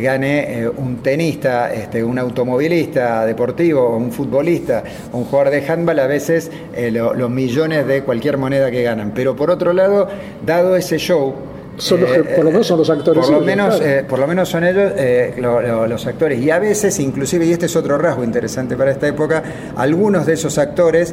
gane 0.03 0.69
un 0.77 1.03
tenista, 1.03 1.73
este, 1.73 2.03
un 2.03 2.19
automovilista, 2.19 3.25
o 3.51 3.97
un 3.97 4.13
futbolista 4.13 4.83
o 5.13 5.19
un 5.19 5.25
jugador 5.25 5.53
de 5.53 5.67
handball 5.67 5.99
a 5.99 6.07
veces 6.07 6.51
eh, 6.75 6.91
los 6.91 7.31
millones 7.31 7.87
de 7.87 8.03
cualquier 8.03 8.39
moneda 8.39 8.71
que 8.71 8.83
ganan. 8.83 9.13
Pero 9.15 9.37
por 9.37 9.51
otro 9.51 9.73
lado, 9.73 10.09
dado 10.45 10.77
ese 10.77 10.99
show, 10.99 11.35
son 11.77 12.03
los, 12.03 12.11
por 12.11 12.45
lo 12.45 12.51
menos 12.53 12.67
son 12.69 12.79
los 12.79 12.89
actores. 12.89 13.27
Por 13.27 13.35
lo, 13.35 13.41
menos, 13.41 13.81
eh, 13.81 14.05
por 14.09 14.19
lo 14.21 14.29
menos 14.29 14.49
son 14.49 14.63
ellos 14.63 14.93
eh, 14.97 15.35
los 15.37 16.07
actores. 16.07 16.41
Y 16.41 16.51
a 16.51 16.61
veces, 16.61 17.01
inclusive, 17.01 17.45
y 17.47 17.53
este 17.53 17.67
es 17.67 17.75
otro 17.75 17.99
rasgo 17.99 18.23
interesante 18.23 18.77
para 18.77 18.93
esta 18.93 19.09
época, 19.09 19.43
algunos 19.77 20.25
de 20.25 20.35
esos 20.35 20.57
actores 20.59 21.13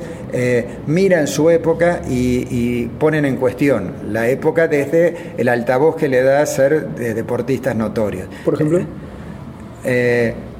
miran 0.85 1.27
su 1.27 1.49
época 1.49 2.01
y, 2.07 2.85
ponen 2.99 3.25
en 3.25 3.37
cuestión 3.37 3.93
la 4.11 4.29
época 4.29 4.67
desde 4.67 5.33
el 5.37 5.49
altavoz 5.49 5.95
que 5.95 6.07
le 6.07 6.21
da 6.21 6.41
a 6.41 6.45
ser 6.45 6.89
de 6.89 7.15
deportistas 7.15 7.75
notorios. 7.75 8.27
Por 8.45 8.53
ejemplo 8.53 8.85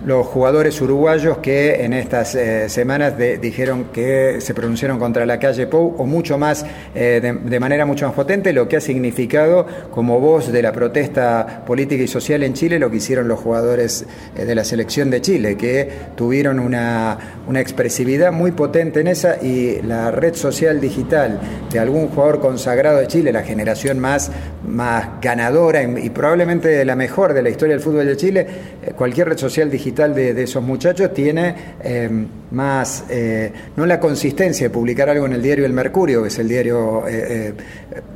los 0.06 0.26
jugadores 0.26 0.82
uruguayos 0.82 1.38
que 1.40 1.84
en 1.84 1.94
estas 1.94 2.34
eh, 2.34 2.70
semanas 2.70 3.14
dijeron 3.18 3.86
que 3.94 4.42
se 4.42 4.54
pronunciaron 4.54 4.98
contra 4.98 5.26
la 5.26 5.38
calle 5.38 5.68
Pou 5.68 5.96
o 5.98 6.06
mucho 6.06 6.38
más, 6.38 6.66
eh, 6.96 7.22
de, 7.22 7.60
manera 7.60 7.86
mucho 7.86 8.08
más 8.08 8.16
potente, 8.16 8.52
lo 8.52 8.68
que 8.68 8.78
ha 8.78 8.82
significado 8.82 9.66
como 9.92 10.20
voz 10.20 10.52
de 10.52 10.62
la 10.62 10.72
protesta 10.72 11.64
política 11.66 12.04
y 12.04 12.08
social 12.08 12.42
en 12.44 12.54
Chile 12.54 12.80
lo 12.80 12.90
que 12.90 12.98
hicieron 12.98 13.28
los 13.28 13.40
jugadores 13.40 14.06
eh, 14.36 14.46
de 14.46 14.56
la 14.56 14.64
selección 14.64 15.12
de 15.12 15.22
Chile, 15.22 15.56
que 15.56 15.90
tuvieron 16.16 16.60
una, 16.60 17.44
una 17.48 17.60
expresividad 17.60 18.32
muy 18.32 18.52
potente 18.52 19.02
en 19.02 19.08
esa 19.08 19.42
y 19.42 19.82
la 19.84 20.10
red 20.10 20.34
social 20.34 20.82
digital 20.82 21.40
de 21.72 21.80
algún 21.80 22.08
jugador 22.08 22.40
consagrado 22.40 23.00
de 23.00 23.08
Chile, 23.08 23.32
la 23.32 23.44
generación 23.44 24.00
más, 24.00 24.32
más 24.68 25.22
ganadora 25.22 25.84
y, 25.84 26.10
probablemente 26.10 26.84
la 26.86 26.96
mejor 26.96 27.34
de 27.34 27.44
la 27.44 27.50
historia 27.50 27.76
del 27.76 27.84
fútbol 27.84 28.06
de 28.06 28.18
Chile, 28.18 28.48
cualquier 28.96 29.30
red 29.30 29.38
social 29.38 29.70
digital 29.70 29.91
de, 29.96 30.42
esos 30.42 30.64
muchachos 30.64 31.14
tiene 31.14 31.56
eh, 31.84 32.10
más, 32.52 33.06
eh, 33.10 33.52
no 33.76 33.86
la 33.86 34.00
consistencia 34.00 34.68
de 34.68 34.70
publicar 34.70 35.10
algo 35.10 35.26
en 35.26 35.34
el 35.34 35.42
diario 35.42 35.66
El 35.66 35.74
Mercurio, 35.74 36.22
que 36.22 36.30
es 36.30 36.40
el 36.40 36.48
diario 36.48 37.04
eh, 37.08 37.54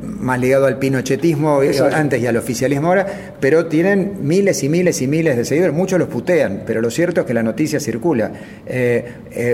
más 0.01 0.39
ligado 0.39 0.65
al 0.65 0.79
pinochetismo 0.79 1.61
antes 1.93 2.21
y 2.21 2.27
al 2.27 2.37
oficialismo 2.37 2.87
ahora, 2.87 3.05
pero 3.39 3.65
tienen 3.67 4.17
miles 4.21 4.63
y 4.63 4.69
miles 4.69 5.01
y 5.01 5.07
miles 5.07 5.37
de 5.37 5.45
seguidores, 5.45 5.75
muchos 5.75 5.99
los 5.99 6.07
putean, 6.07 6.63
pero 6.65 6.81
lo 6.81 6.89
cierto 6.89 7.21
es 7.21 7.27
que 7.27 7.33
la 7.33 7.43
noticia 7.43 7.79
circula. 7.79 8.31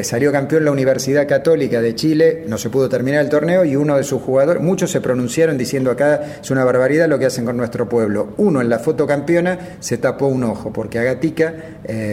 salió 0.03 0.31
campeón 0.31 0.65
la 0.65 0.71
Universidad 0.71 1.27
Católica 1.27 1.81
de 1.81 1.95
Chile, 1.95 2.43
no 2.47 2.57
se 2.57 2.69
pudo 2.69 2.89
terminar 2.89 3.21
el 3.21 3.29
torneo 3.29 3.65
y 3.65 3.75
uno 3.75 3.97
de 3.97 4.03
sus 4.03 4.21
jugadores, 4.21 4.61
muchos 4.61 4.91
se 4.91 5.01
pronunciaron 5.01 5.57
diciendo 5.57 5.91
acá 5.91 6.21
es 6.41 6.51
una 6.51 6.63
barbaridad 6.63 7.07
lo 7.07 7.19
que 7.19 7.25
hacen 7.25 7.45
con 7.45 7.57
nuestro 7.57 7.87
pueblo. 7.87 8.33
Uno 8.37 8.61
en 8.61 8.69
la 8.69 8.79
foto 8.79 9.05
campeona 9.07 9.57
se 9.79 9.97
tapó 9.97 10.27
un 10.27 10.43
ojo, 10.43 10.71
porque 10.71 10.99
Agatica 10.99 11.53
eh, 11.83 12.11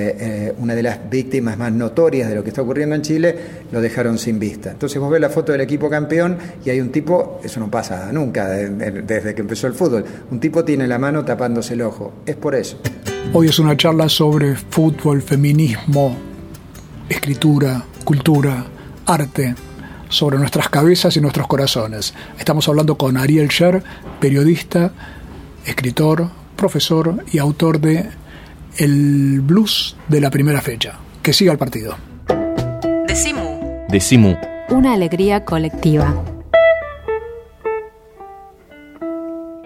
una 0.58 0.74
de 0.74 0.82
las 0.82 1.10
víctimas 1.10 1.56
más 1.58 1.72
notorias 1.72 2.28
de 2.28 2.34
lo 2.34 2.42
que 2.42 2.50
está 2.50 2.62
ocurriendo 2.62 2.94
en 2.94 3.02
Chile, 3.02 3.36
lo 3.70 3.80
dejaron 3.80 4.18
sin 4.18 4.38
vista. 4.38 4.70
Entonces 4.70 5.00
vos 5.00 5.10
ves 5.10 5.20
la 5.20 5.30
foto 5.30 5.52
del 5.52 5.60
equipo 5.60 5.88
campeón 5.88 6.38
y 6.64 6.70
hay 6.70 6.80
un 6.80 6.90
tipo, 6.90 7.40
eso 7.42 7.60
no 7.60 7.70
pasa 7.70 8.10
nunca 8.12 8.48
desde 8.48 9.34
que 9.34 9.40
empezó 9.40 9.66
el 9.66 9.74
fútbol, 9.74 10.04
un 10.30 10.40
tipo 10.40 10.64
tiene 10.64 10.86
la 10.86 10.98
mano 10.98 11.24
tapándose 11.24 11.74
el 11.74 11.82
ojo. 11.82 12.12
Es 12.26 12.36
por 12.36 12.54
eso. 12.54 12.78
Hoy 13.32 13.48
es 13.48 13.58
una 13.58 13.76
charla 13.76 14.08
sobre 14.08 14.56
fútbol, 14.56 15.22
feminismo, 15.22 16.16
escritura, 17.08 17.84
cultura, 18.04 18.64
arte, 19.06 19.54
sobre 20.08 20.38
nuestras 20.38 20.68
cabezas 20.68 21.16
y 21.16 21.20
nuestros 21.20 21.46
corazones. 21.46 22.14
Estamos 22.38 22.68
hablando 22.68 22.96
con 22.96 23.18
Ariel 23.18 23.50
Scher, 23.50 23.82
periodista, 24.20 24.92
escritor, 25.66 26.30
profesor 26.56 27.24
y 27.30 27.38
autor 27.38 27.80
de 27.80 28.06
el 28.78 29.40
blues 29.42 29.96
de 30.08 30.20
la 30.20 30.30
primera 30.30 30.60
fecha. 30.60 30.98
Que 31.22 31.32
siga 31.32 31.52
el 31.52 31.58
partido. 31.58 31.96
Decimu. 33.06 33.86
Decimu. 33.88 34.36
Una 34.70 34.94
alegría 34.94 35.44
colectiva. 35.44 36.14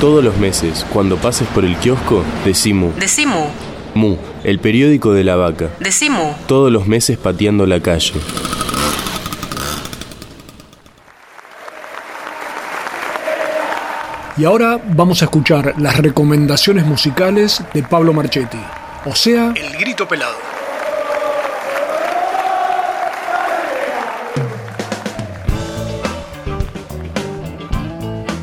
Todos 0.00 0.22
los 0.24 0.36
meses, 0.38 0.86
cuando 0.92 1.16
pases 1.16 1.48
por 1.48 1.64
el 1.64 1.76
kiosco, 1.76 2.22
decimos 2.44 2.94
Decimu, 2.96 3.46
Mu, 3.94 4.14
el 4.44 4.60
periódico 4.60 5.12
de 5.12 5.24
la 5.24 5.34
vaca. 5.34 5.70
decimu. 5.80 6.34
Todos 6.46 6.70
los 6.70 6.86
meses 6.86 7.18
pateando 7.18 7.66
la 7.66 7.80
calle. 7.80 8.12
Y 14.38 14.44
ahora 14.44 14.80
vamos 14.84 15.20
a 15.20 15.24
escuchar 15.24 15.74
las 15.78 15.96
recomendaciones 15.96 16.86
musicales 16.86 17.60
de 17.74 17.82
Pablo 17.82 18.12
Marchetti, 18.12 18.60
o 19.04 19.12
sea, 19.12 19.52
El 19.56 19.76
Grito 19.76 20.06
Pelado. 20.06 20.36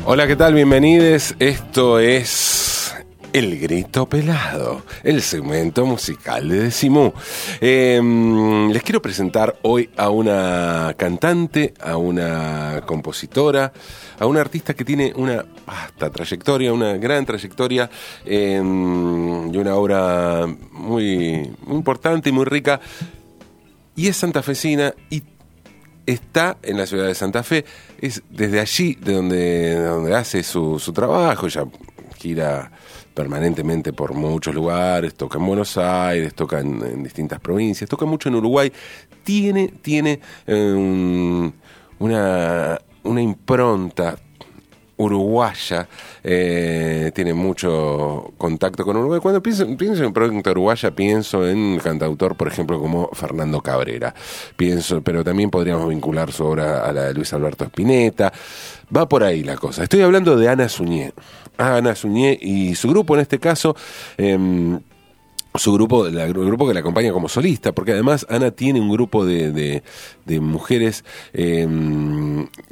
Hola, 0.04 0.26
¿qué 0.26 0.36
tal? 0.36 0.52
Bienvenidos. 0.52 1.34
Esto 1.38 1.98
es 1.98 2.75
El 3.36 3.58
Grito 3.60 4.08
Pelado, 4.08 4.80
el 5.04 5.20
segmento 5.20 5.84
musical 5.84 6.48
de 6.48 6.62
Decimú. 6.62 7.12
Eh, 7.60 8.00
les 8.72 8.82
quiero 8.82 9.02
presentar 9.02 9.58
hoy 9.60 9.90
a 9.94 10.08
una 10.08 10.94
cantante, 10.96 11.74
a 11.78 11.98
una 11.98 12.80
compositora, 12.86 13.74
a 14.18 14.24
una 14.24 14.40
artista 14.40 14.72
que 14.72 14.86
tiene 14.86 15.12
una 15.16 15.44
vasta 15.66 16.08
trayectoria, 16.08 16.72
una 16.72 16.96
gran 16.96 17.26
trayectoria 17.26 17.90
y 18.24 18.56
una 18.56 19.74
obra 19.74 20.46
muy, 20.72 21.54
importante 21.68 22.30
y 22.30 22.32
muy 22.32 22.46
rica. 22.46 22.80
Y 23.96 24.08
es 24.08 24.16
santafesina 24.16 24.94
y 25.10 25.22
está 26.06 26.56
en 26.62 26.78
la 26.78 26.86
ciudad 26.86 27.06
de 27.06 27.14
Santa 27.14 27.42
Fe. 27.42 27.66
Es 28.00 28.22
desde 28.30 28.60
allí 28.60 28.94
de 28.94 29.12
donde, 29.12 29.36
de 29.36 29.84
donde 29.84 30.14
hace 30.14 30.42
su, 30.42 30.78
su 30.78 30.94
trabajo. 30.94 31.44
Ella 31.44 31.66
gira 32.18 32.72
permanentemente 33.16 33.94
por 33.94 34.12
muchos 34.12 34.54
lugares, 34.54 35.14
toca 35.14 35.38
en 35.38 35.46
Buenos 35.46 35.78
Aires, 35.78 36.34
toca 36.34 36.60
en, 36.60 37.02
distintas 37.02 37.40
provincias, 37.40 37.88
toca 37.88 38.04
mucho 38.04 38.28
en 38.28 38.34
Uruguay. 38.36 38.70
Tiene, 39.24 39.68
tiene 39.80 40.20
eh, 40.46 40.72
un- 40.76 41.52
una, 41.98 42.78
una 43.04 43.22
impronta 43.22 44.16
uruguaya, 44.98 45.86
eh, 46.24 47.10
tiene 47.14 47.34
mucho 47.34 48.32
contacto 48.38 48.82
con 48.84 48.96
Uruguay. 48.96 49.20
Cuando 49.20 49.42
pienso, 49.42 49.66
pienso 49.76 50.04
en 50.04 50.12
producto 50.12 50.50
uruguaya, 50.52 50.90
pienso 50.90 51.46
en 51.46 51.78
cantautor, 51.82 52.34
por 52.36 52.48
ejemplo, 52.48 52.78
como 52.80 53.10
Fernando 53.12 53.60
Cabrera. 53.60 54.14
Pienso, 54.56 55.02
pero 55.02 55.22
también 55.22 55.50
podríamos 55.50 55.88
vincular 55.88 56.32
su 56.32 56.44
obra 56.44 56.84
a 56.86 56.92
la 56.92 57.04
de 57.04 57.14
Luis 57.14 57.30
Alberto 57.34 57.64
Spinetta. 57.64 58.32
Va 58.96 59.06
por 59.08 59.22
ahí 59.22 59.42
la 59.42 59.56
cosa. 59.56 59.82
Estoy 59.82 60.00
hablando 60.00 60.36
de 60.36 60.48
Ana 60.48 60.68
Suñé. 60.68 61.12
Ana 61.58 61.94
Suñé 61.94 62.38
y 62.40 62.74
su 62.74 62.88
grupo 62.88 63.14
en 63.14 63.20
este 63.22 63.38
caso. 63.38 63.76
em, 64.16 64.80
su 65.58 65.72
grupo, 65.72 66.06
el 66.06 66.32
grupo 66.32 66.66
que 66.66 66.74
la 66.74 66.80
acompaña 66.80 67.12
como 67.12 67.28
solista, 67.28 67.72
porque 67.72 67.92
además 67.92 68.26
Ana 68.28 68.50
tiene 68.50 68.80
un 68.80 68.90
grupo 68.90 69.24
de, 69.24 69.82
mujeres 70.40 71.04
eh, 71.32 71.66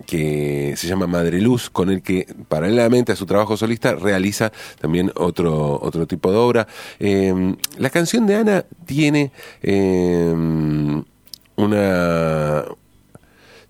que 0.06 0.74
se 0.76 0.86
llama 0.86 1.06
Madre 1.06 1.40
Luz, 1.40 1.70
con 1.70 1.90
el 1.90 2.02
que 2.02 2.26
paralelamente 2.48 3.12
a 3.12 3.16
su 3.16 3.26
trabajo 3.26 3.56
solista 3.56 3.94
realiza 3.94 4.52
también 4.80 5.12
otro, 5.16 5.80
otro 5.80 6.06
tipo 6.06 6.30
de 6.30 6.36
obra. 6.36 6.66
Eh, 6.98 7.54
la 7.78 7.90
canción 7.90 8.26
de 8.26 8.36
Ana 8.36 8.64
tiene 8.84 9.32
una 11.56 12.64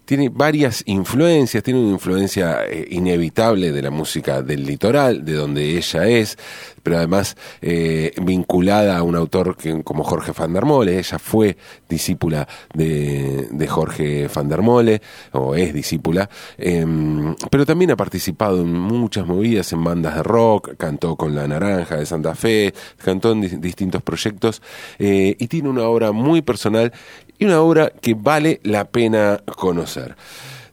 tiene 0.05 0.29
varias 0.29 0.83
influencias, 0.87 1.63
tiene 1.63 1.81
una 1.81 1.93
influencia 1.93 2.65
eh, 2.67 2.87
inevitable 2.91 3.73
de 3.73 3.83
la 3.83 3.91
música 3.91 4.43
del 4.43 4.65
litoral, 4.67 5.25
de 5.25 5.33
donde 5.35 5.77
ella 5.77 6.07
es, 6.07 6.37
pero 6.83 6.99
además 6.99 7.37
eh, 7.63 8.13
vinculada 8.23 8.99
a 8.99 9.03
un 9.03 9.17
autor 9.17 9.57
que, 9.57 9.83
como 9.83 10.05
Jorge 10.05 10.33
van 10.37 10.53
der 10.53 10.67
Mole, 10.67 10.99
ella 10.99 11.19
fue 11.19 11.57
discípula 11.89 12.47
de, 12.75 13.49
de 13.51 13.67
Jorge 13.67 14.29
van 14.35 14.49
der 14.49 14.61
Mole, 14.61 15.01
o 15.33 15.55
es 15.55 15.73
discípula, 15.73 16.29
em, 16.59 17.35
pero 17.51 17.65
también 17.65 17.91
ha 17.91 17.97
participado 17.97 18.61
en 18.61 18.73
muchas 18.73 19.27
movidas, 19.27 19.73
en 19.73 19.83
bandas 19.83 20.17
de 20.17 20.23
rock, 20.23 20.77
cantó 20.77 21.17
con 21.17 21.35
La 21.35 21.49
Naranja 21.49 21.97
de 21.97 22.07
Santa 22.07 22.35
Fe, 22.35 22.75
cantó 23.03 23.33
en 23.33 23.43
dis- 23.43 23.61
distintos 23.61 24.03
proyectos, 24.03 24.61
eh, 24.99 25.35
y 25.39 25.49
tiene 25.49 25.71
una 25.71 25.85
obra 25.85 26.13
muy 26.13 26.43
personal 26.43 26.93
y 27.38 27.45
una 27.45 27.61
obra 27.61 27.91
que 27.91 28.14
vale 28.14 28.61
la 28.62 28.85
pena 28.87 29.43
conocer. 29.57 30.17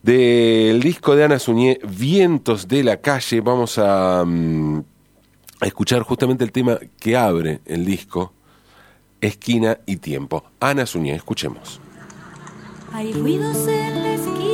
Del 0.04 0.82
disco 0.82 1.16
de 1.16 1.24
Ana 1.24 1.40
Suñé, 1.40 1.80
Vientos 1.88 2.68
de 2.68 2.84
la 2.84 2.98
Calle, 2.98 3.42
vamos 3.42 3.78
a, 3.78 4.24
mm, 4.26 4.84
a 5.60 5.66
escuchar 5.66 6.02
justamente 6.02 6.44
el 6.44 6.52
tema 6.52 6.80
que 7.00 7.16
abre 7.16 7.62
el 7.66 7.86
disco, 7.86 8.34
Esquina 9.22 9.78
y 9.86 9.98
Tiempo. 9.98 10.44
Ana 10.60 10.86
Suñé, 10.86 11.16
escuchemos. 11.16 11.80
Hay 12.94 13.14
ruidos 13.14 13.68
en 13.68 14.04
la 14.04 14.14
esquina 14.14 14.51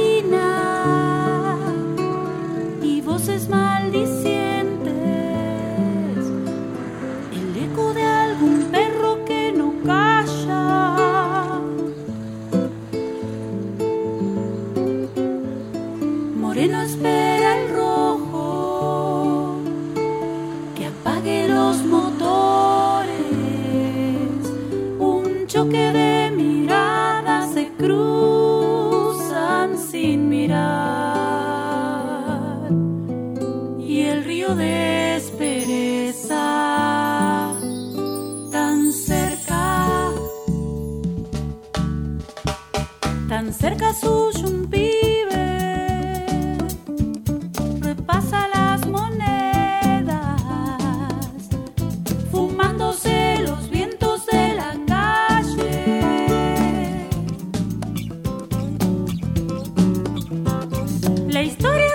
La 61.30 61.42
historia 61.42 61.87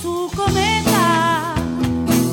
su 0.00 0.30
cometa 0.36 1.54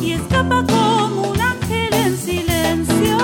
y 0.02 0.14
escapa 0.14 0.66
como 0.66 1.32
un 1.32 1.42
ángel 1.42 1.94
en 1.94 2.18
silencio, 2.18 3.18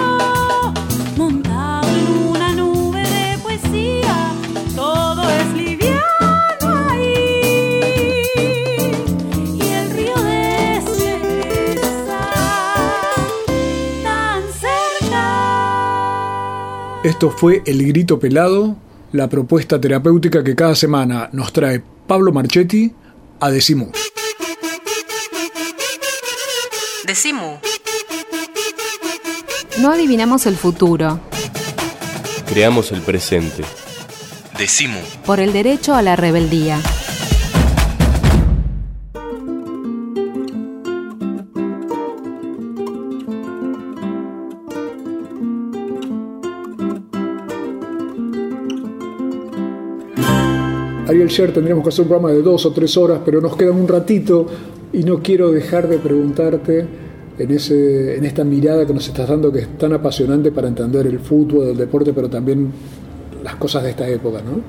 montado 1.15 1.87
en 1.87 2.07
una 2.27 2.53
nube 2.53 3.01
de 3.01 3.37
poesía. 3.39 4.33
Todo 4.75 5.23
es 5.29 5.53
liviano 5.53 6.89
ahí 6.89 7.39
y 9.53 9.61
el 9.61 9.89
río 9.91 10.15
despereza 10.15 12.19
tan 14.03 14.43
cerca. 14.59 15.25
Esto 17.03 17.29
fue 17.31 17.61
El 17.65 17.87
Grito 17.87 18.19
Pelado, 18.19 18.75
la 19.11 19.29
propuesta 19.29 19.79
terapéutica 19.79 20.43
que 20.43 20.55
cada 20.55 20.73
semana 20.75 21.29
nos 21.31 21.53
trae 21.53 21.81
Pablo 22.07 22.31
Marchetti 22.31 22.91
a 23.39 23.51
Decimu. 23.51 23.91
Decimu. 27.07 27.59
No 29.79 29.91
adivinamos 29.93 30.45
el 30.45 30.57
futuro. 30.57 31.21
Creamos 32.45 32.91
el 32.91 33.01
presente. 33.01 33.63
Decimu. 34.57 34.99
Por 35.25 35.39
el 35.39 35.53
derecho 35.53 35.95
a 35.95 36.01
la 36.01 36.17
rebeldía. 36.17 36.81
Ariel 51.07 51.29
Sher 51.29 51.53
tendríamos 51.53 51.85
que 51.85 51.89
hacer 51.89 52.01
un 52.01 52.09
programa 52.09 52.33
de 52.33 52.41
dos 52.41 52.65
o 52.65 52.73
tres 52.73 52.97
horas, 52.97 53.21
pero 53.23 53.39
nos 53.39 53.55
queda 53.55 53.71
un 53.71 53.87
ratito 53.87 54.45
y 54.97 55.03
no 55.03 55.19
quiero 55.21 55.51
dejar 55.51 55.87
de 55.87 55.99
preguntarte 55.99 56.87
en, 57.37 57.51
ese, 57.51 58.17
en 58.17 58.25
esta 58.25 58.43
mirada 58.43 58.83
que 58.87 58.95
nos 58.95 59.07
estás 59.07 59.29
dando 59.29 59.51
que 59.51 59.59
es 59.59 59.77
tan 59.77 59.93
apasionante 59.93 60.51
para 60.51 60.67
entender 60.67 61.05
el 61.05 61.19
fútbol, 61.19 61.67
el 61.67 61.77
deporte, 61.77 62.13
pero 62.13 62.27
también 62.27 62.71
las 63.43 63.57
cosas 63.57 63.83
de 63.83 63.91
esta 63.91 64.09
época, 64.09 64.39
¿no? 64.39 64.59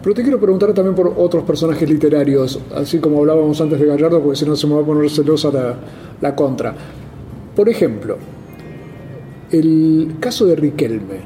Pero 0.00 0.14
te 0.14 0.22
quiero 0.22 0.38
preguntar 0.38 0.72
también 0.72 0.94
por 0.94 1.12
otros 1.16 1.42
personajes 1.42 1.90
literarios, 1.90 2.60
así 2.72 3.00
como 3.00 3.18
hablábamos 3.18 3.60
antes 3.60 3.80
de 3.80 3.86
Gallardo, 3.86 4.22
porque 4.22 4.36
si 4.38 4.46
no 4.46 4.54
se 4.54 4.68
me 4.68 4.74
va 4.74 4.82
a 4.82 4.86
poner 4.86 5.10
celosa 5.10 5.50
la, 5.50 5.74
la 6.20 6.36
contra. 6.36 6.72
Por 7.56 7.68
ejemplo, 7.68 8.16
el 9.50 10.14
caso 10.20 10.46
de 10.46 10.54
Riquelme, 10.54 11.22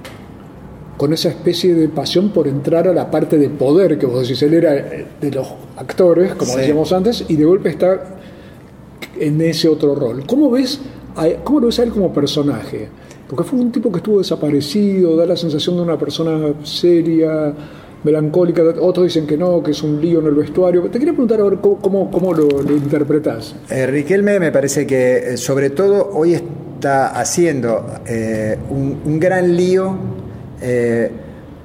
con 1.02 1.12
esa 1.12 1.30
especie 1.30 1.74
de 1.74 1.88
pasión 1.88 2.28
por 2.30 2.46
entrar 2.46 2.86
a 2.86 2.92
la 2.92 3.10
parte 3.10 3.36
de 3.36 3.48
poder 3.48 3.98
que 3.98 4.06
vos 4.06 4.20
decís, 4.22 4.40
él 4.44 4.54
era 4.54 4.70
de 5.20 5.30
los 5.32 5.48
actores, 5.76 6.36
como 6.36 6.52
Sí. 6.52 6.58
decíamos 6.60 6.92
antes, 6.92 7.24
y 7.26 7.34
de 7.34 7.44
golpe 7.44 7.70
está 7.70 8.18
en 9.18 9.40
ese 9.40 9.66
otro 9.68 9.96
rol. 9.96 10.22
¿Cómo 10.28 10.48
ves 10.48 10.78
a, 11.16 11.26
cómo 11.42 11.58
lo 11.58 11.66
ves 11.66 11.80
a 11.80 11.82
él 11.82 11.90
como 11.90 12.12
personaje? 12.12 12.88
Porque 13.28 13.42
fue 13.42 13.58
un 13.58 13.72
tipo 13.72 13.90
que 13.90 13.96
estuvo 13.96 14.18
desaparecido, 14.18 15.16
da 15.16 15.26
la 15.26 15.36
sensación 15.36 15.74
de 15.74 15.82
una 15.82 15.98
persona 15.98 16.54
seria, 16.62 17.52
melancólica, 18.04 18.62
otros 18.80 19.06
dicen 19.06 19.26
que 19.26 19.36
no, 19.36 19.60
que 19.60 19.72
es 19.72 19.82
un 19.82 20.00
lío 20.00 20.20
en 20.20 20.26
el 20.26 20.34
vestuario. 20.34 20.82
Te 20.82 21.00
quería 21.00 21.14
preguntar 21.14 21.40
a 21.40 21.44
ver 21.44 21.58
cómo, 21.60 21.80
cómo, 21.80 22.10
cómo 22.12 22.32
lo, 22.32 22.46
lo 22.62 22.76
interpretás. 22.76 23.56
Eh, 23.70 23.88
Riquelme 23.88 24.38
me 24.38 24.52
parece 24.52 24.86
que 24.86 25.16
eh, 25.32 25.36
sobre 25.36 25.70
todo 25.70 26.10
hoy 26.12 26.34
está 26.34 27.08
haciendo 27.18 27.86
eh, 28.06 28.56
un, 28.70 29.00
un 29.04 29.18
gran 29.18 29.56
lío 29.56 29.96
eh, 30.62 31.10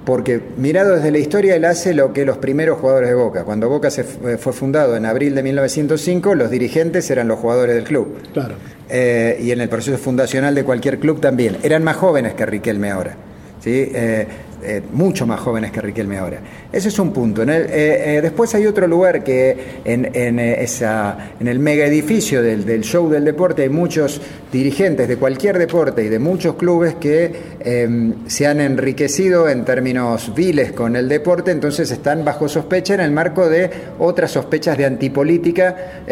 porque 0.06 0.42
mirado 0.56 0.96
desde 0.96 1.12
la 1.12 1.18
historia 1.18 1.56
él 1.56 1.66
hace 1.66 1.94
lo 1.94 2.14
que 2.14 2.24
los 2.24 2.38
primeros 2.38 2.80
jugadores 2.80 3.10
de 3.10 3.16
Boca. 3.16 3.44
Cuando 3.44 3.68
Boca 3.68 3.92
se 3.92 4.06
fue 4.06 4.54
fundado 4.54 4.96
en 4.96 5.06
abril 5.06 5.36
de 5.36 5.44
1905, 5.44 6.34
los 6.34 6.50
dirigentes 6.50 7.12
eran 7.12 7.28
los 7.28 7.40
jugadores 7.40 7.76
del 7.76 7.84
club. 7.84 8.18
Claro. 8.32 8.56
Eh, 8.90 9.38
y 9.42 9.52
en 9.52 9.60
el 9.60 9.68
proceso 9.68 9.98
fundacional 9.98 10.56
de 10.56 10.64
cualquier 10.64 11.00
club 11.00 11.20
también. 11.20 11.58
Eran 11.62 11.84
más 11.84 11.98
jóvenes 11.98 12.36
que 12.36 12.46
Riquelme 12.46 12.90
ahora. 12.90 13.18
¿sí? 13.60 13.92
Eh, 13.94 14.28
eh, 14.64 14.82
mucho 14.92 15.26
más 15.26 15.40
jóvenes 15.40 15.72
que 15.72 15.82
Riquelme 15.82 16.18
ahora. 16.18 16.40
Ese 16.72 16.90
es 16.90 17.00
un 17.00 17.14
punto. 17.14 17.44
Eh, 17.44 17.48
eh, 17.48 18.20
después 18.22 18.54
hay 18.56 18.66
otro 18.66 18.88
lugar 18.88 19.24
que 19.24 19.82
en, 19.86 20.10
en, 20.14 20.40
eh, 20.40 20.64
esa, 20.64 21.32
en 21.40 21.48
el 21.48 21.60
mega 21.60 21.86
edificio 21.86 22.42
del, 22.42 22.66
del 22.66 22.84
show 22.84 23.10
del 23.10 23.24
deporte 23.24 23.64
hay 23.64 23.70
muchos 23.70 24.22
dirigentes 24.52 25.08
de 25.08 25.18
cualquier 25.18 25.58
deporte 25.58 26.04
y 26.04 26.10
de 26.10 26.20
muchos 26.20 26.56
clubes 26.56 26.96
que 26.96 27.34
eh, 27.60 28.14
se 28.28 28.48
han 28.48 28.62
enriquecido 28.62 29.48
en 29.50 29.66
términos 29.66 30.34
viles 30.36 30.72
con 30.72 30.96
el 30.96 31.08
deporte, 31.08 31.52
entonces 31.52 31.92
están 31.92 32.26
bajo 32.26 32.48
sospecha 32.48 32.94
en 32.94 33.02
el 33.02 33.12
marco 33.12 33.50
de 33.50 33.70
otras 34.00 34.32
sospechas 34.32 34.78
de 34.78 34.86
antipolítica 34.86 36.04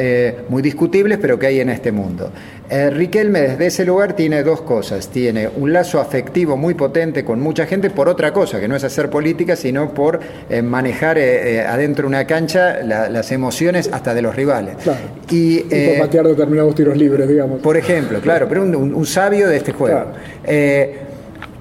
muy 0.50 0.62
discutibles, 0.62 1.18
pero 1.20 1.40
que 1.40 1.48
hay 1.48 1.60
en 1.60 1.70
este 1.70 1.92
mundo. 1.92 2.32
Eh, 2.68 2.90
Riquelme 2.90 3.42
desde 3.42 3.68
ese 3.68 3.86
lugar 3.86 4.14
tiene 4.16 4.42
dos 4.42 4.62
cosas. 4.62 5.08
Tiene 5.10 5.48
un 5.56 5.72
lazo 5.72 6.00
afectivo 6.00 6.58
muy 6.58 6.74
potente 6.74 7.24
con 7.24 7.40
mucha 7.40 7.66
gente 7.68 7.90
por 7.92 8.10
otra 8.10 8.34
cosa, 8.34 8.60
que 8.60 8.68
no 8.68 8.76
es 8.76 8.84
hacer 8.84 9.10
política, 9.10 9.56
sino 9.56 9.94
por 9.94 10.20
eh, 10.50 10.62
manejar 10.64 11.18
eh, 11.20 11.58
eh, 11.58 11.62
adentro 11.62 12.04
de 12.04 12.08
una 12.08 12.26
cancha 12.26 12.82
la- 12.82 13.08
las 13.10 13.32
emociones 13.32 13.90
hasta 13.94 14.14
de 14.16 14.22
los 14.24 14.36
rivales. 14.36 14.78
Claro. 14.84 15.00
Y, 15.30 15.58
Y 15.58 15.60
por 15.62 15.74
eh, 15.78 15.98
patear 16.00 16.28
determinados 16.28 16.74
tiros 16.74 16.98
libres, 16.98 17.28
digamos. 17.28 17.62
por 17.62 17.78
ejemplo, 17.78 18.20
claro, 18.20 18.48
pero 18.50 18.64
un, 18.64 19.06
sabio 19.06 19.48
de 19.48 19.58
este 19.58 19.72
juego. 19.72 19.98
Claro. 20.44 21.06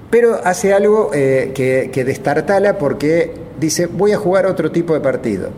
Pero 0.09 0.39
hace 0.43 0.73
algo 0.73 1.11
eh, 1.13 1.51
que, 1.53 1.89
que 1.91 2.03
destartala 2.05 2.77
porque 2.77 3.31
dice, 3.59 3.87
voy 3.87 4.11
a 4.13 4.17
jugar 4.17 4.45
otro 4.45 4.71
tipo 4.71 4.93
de 4.93 5.01
partido. 5.01 5.49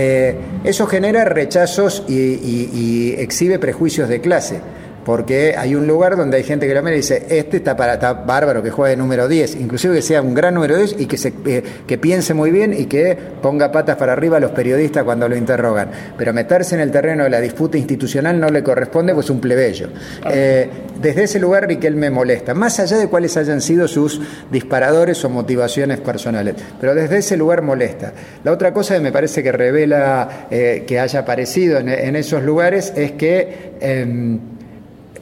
Eh, 0.00 0.36
eso 0.62 0.86
genera 0.86 1.24
rechazos 1.24 2.04
y, 2.06 2.14
y- 2.14 2.70
y 2.72 3.14
exhibe 3.18 3.58
prejuicios 3.58 4.08
de 4.08 4.20
clase. 4.20 4.60
Porque 5.08 5.54
hay 5.56 5.74
un 5.74 5.86
lugar 5.86 6.18
donde 6.18 6.36
hay 6.36 6.42
gente 6.42 6.68
que 6.68 6.74
lo 6.74 6.82
mira 6.82 6.92
y 6.92 6.98
dice, 6.98 7.24
este 7.30 7.56
está, 7.56 7.74
para, 7.74 7.94
está 7.94 8.12
bárbaro 8.12 8.62
que 8.62 8.68
juegue 8.68 8.90
de 8.90 8.98
número 8.98 9.26
10, 9.26 9.54
inclusive 9.54 9.94
que 9.94 10.02
sea 10.02 10.20
un 10.20 10.34
gran 10.34 10.52
número 10.52 10.76
10 10.76 10.96
y 10.98 11.06
que, 11.06 11.16
se, 11.16 11.32
eh, 11.46 11.62
que 11.86 11.96
piense 11.96 12.34
muy 12.34 12.50
bien 12.50 12.74
y 12.74 12.84
que 12.84 13.16
ponga 13.40 13.72
patas 13.72 13.96
para 13.96 14.12
arriba 14.12 14.36
a 14.36 14.40
los 14.40 14.50
periodistas 14.50 15.04
cuando 15.04 15.26
lo 15.26 15.34
interrogan. 15.34 15.90
Pero 16.18 16.34
meterse 16.34 16.74
en 16.74 16.82
el 16.82 16.90
terreno 16.90 17.24
de 17.24 17.30
la 17.30 17.40
disputa 17.40 17.78
institucional 17.78 18.38
no 18.38 18.50
le 18.50 18.62
corresponde, 18.62 19.14
pues 19.14 19.24
es 19.24 19.30
un 19.30 19.40
plebeyo. 19.40 19.88
Eh, 20.30 20.68
desde 21.00 21.22
ese 21.22 21.38
lugar 21.38 21.66
Riquelme 21.66 22.10
molesta, 22.10 22.52
más 22.52 22.78
allá 22.78 22.98
de 22.98 23.08
cuáles 23.08 23.34
hayan 23.38 23.62
sido 23.62 23.88
sus 23.88 24.20
disparadores 24.52 25.24
o 25.24 25.30
motivaciones 25.30 26.00
personales, 26.00 26.54
pero 26.78 26.94
desde 26.94 27.16
ese 27.16 27.38
lugar 27.38 27.62
molesta. 27.62 28.12
La 28.44 28.52
otra 28.52 28.74
cosa 28.74 28.96
que 28.96 29.00
me 29.00 29.10
parece 29.10 29.42
que 29.42 29.52
revela 29.52 30.48
eh, 30.50 30.84
que 30.86 31.00
haya 31.00 31.20
aparecido 31.20 31.78
en, 31.78 31.88
en 31.88 32.14
esos 32.14 32.42
lugares 32.42 32.92
es 32.94 33.12
que... 33.12 34.57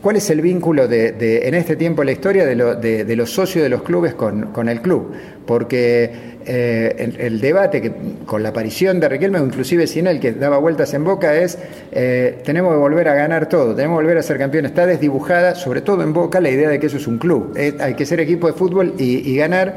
¿Cuál 0.02 0.16
es 0.16 0.30
el 0.30 0.40
vínculo 0.40 0.86
de, 0.86 1.48
en 1.48 1.54
este 1.54 1.76
tiempo 1.76 2.02
de 2.02 2.06
la 2.06 2.12
historia 2.12 2.44
de, 2.46 2.54
lo- 2.54 2.74
de- 2.74 3.04
los 3.16 3.30
socios 3.32 3.62
de 3.64 3.68
los 3.68 3.82
clubes 3.82 4.14
con, 4.14 4.68
el 4.68 4.80
club? 4.80 5.12
Porque 5.46 6.36
eh, 6.44 7.12
el, 7.18 7.40
debate 7.40 7.80
que, 7.80 7.92
con 8.24 8.42
la 8.42 8.50
aparición 8.50 9.00
de 9.00 9.08
Riquelme, 9.08 9.40
o 9.40 9.44
inclusive 9.46 9.86
sin 9.86 10.06
él, 10.06 10.20
que 10.20 10.32
daba 10.32 10.58
vueltas 10.58 10.94
en 10.94 11.04
boca, 11.04 11.34
es 11.34 11.58
eh, 11.92 12.38
tenemos 12.44 12.72
que 12.72 12.78
volver 12.78 13.08
a 13.08 13.14
ganar 13.14 13.48
todo, 13.48 13.74
tenemos 13.74 13.98
que 13.98 14.04
volver 14.04 14.18
a 14.18 14.22
ser 14.22 14.38
campeones. 14.38 14.70
Está 14.70 14.86
desdibujada, 14.86 15.54
sobre 15.54 15.80
todo 15.80 16.02
en 16.02 16.12
boca, 16.12 16.40
la 16.40 16.50
idea 16.50 16.68
de 16.68 16.78
que 16.78 16.86
eso 16.86 16.96
es 16.98 17.06
un 17.06 17.18
club. 17.18 17.54
Eh, 17.56 17.74
hay 17.80 17.94
que 17.94 18.06
ser 18.06 18.20
equipo 18.20 18.46
de 18.46 18.52
fútbol 18.52 18.94
y 18.98 19.36
ganar 19.36 19.74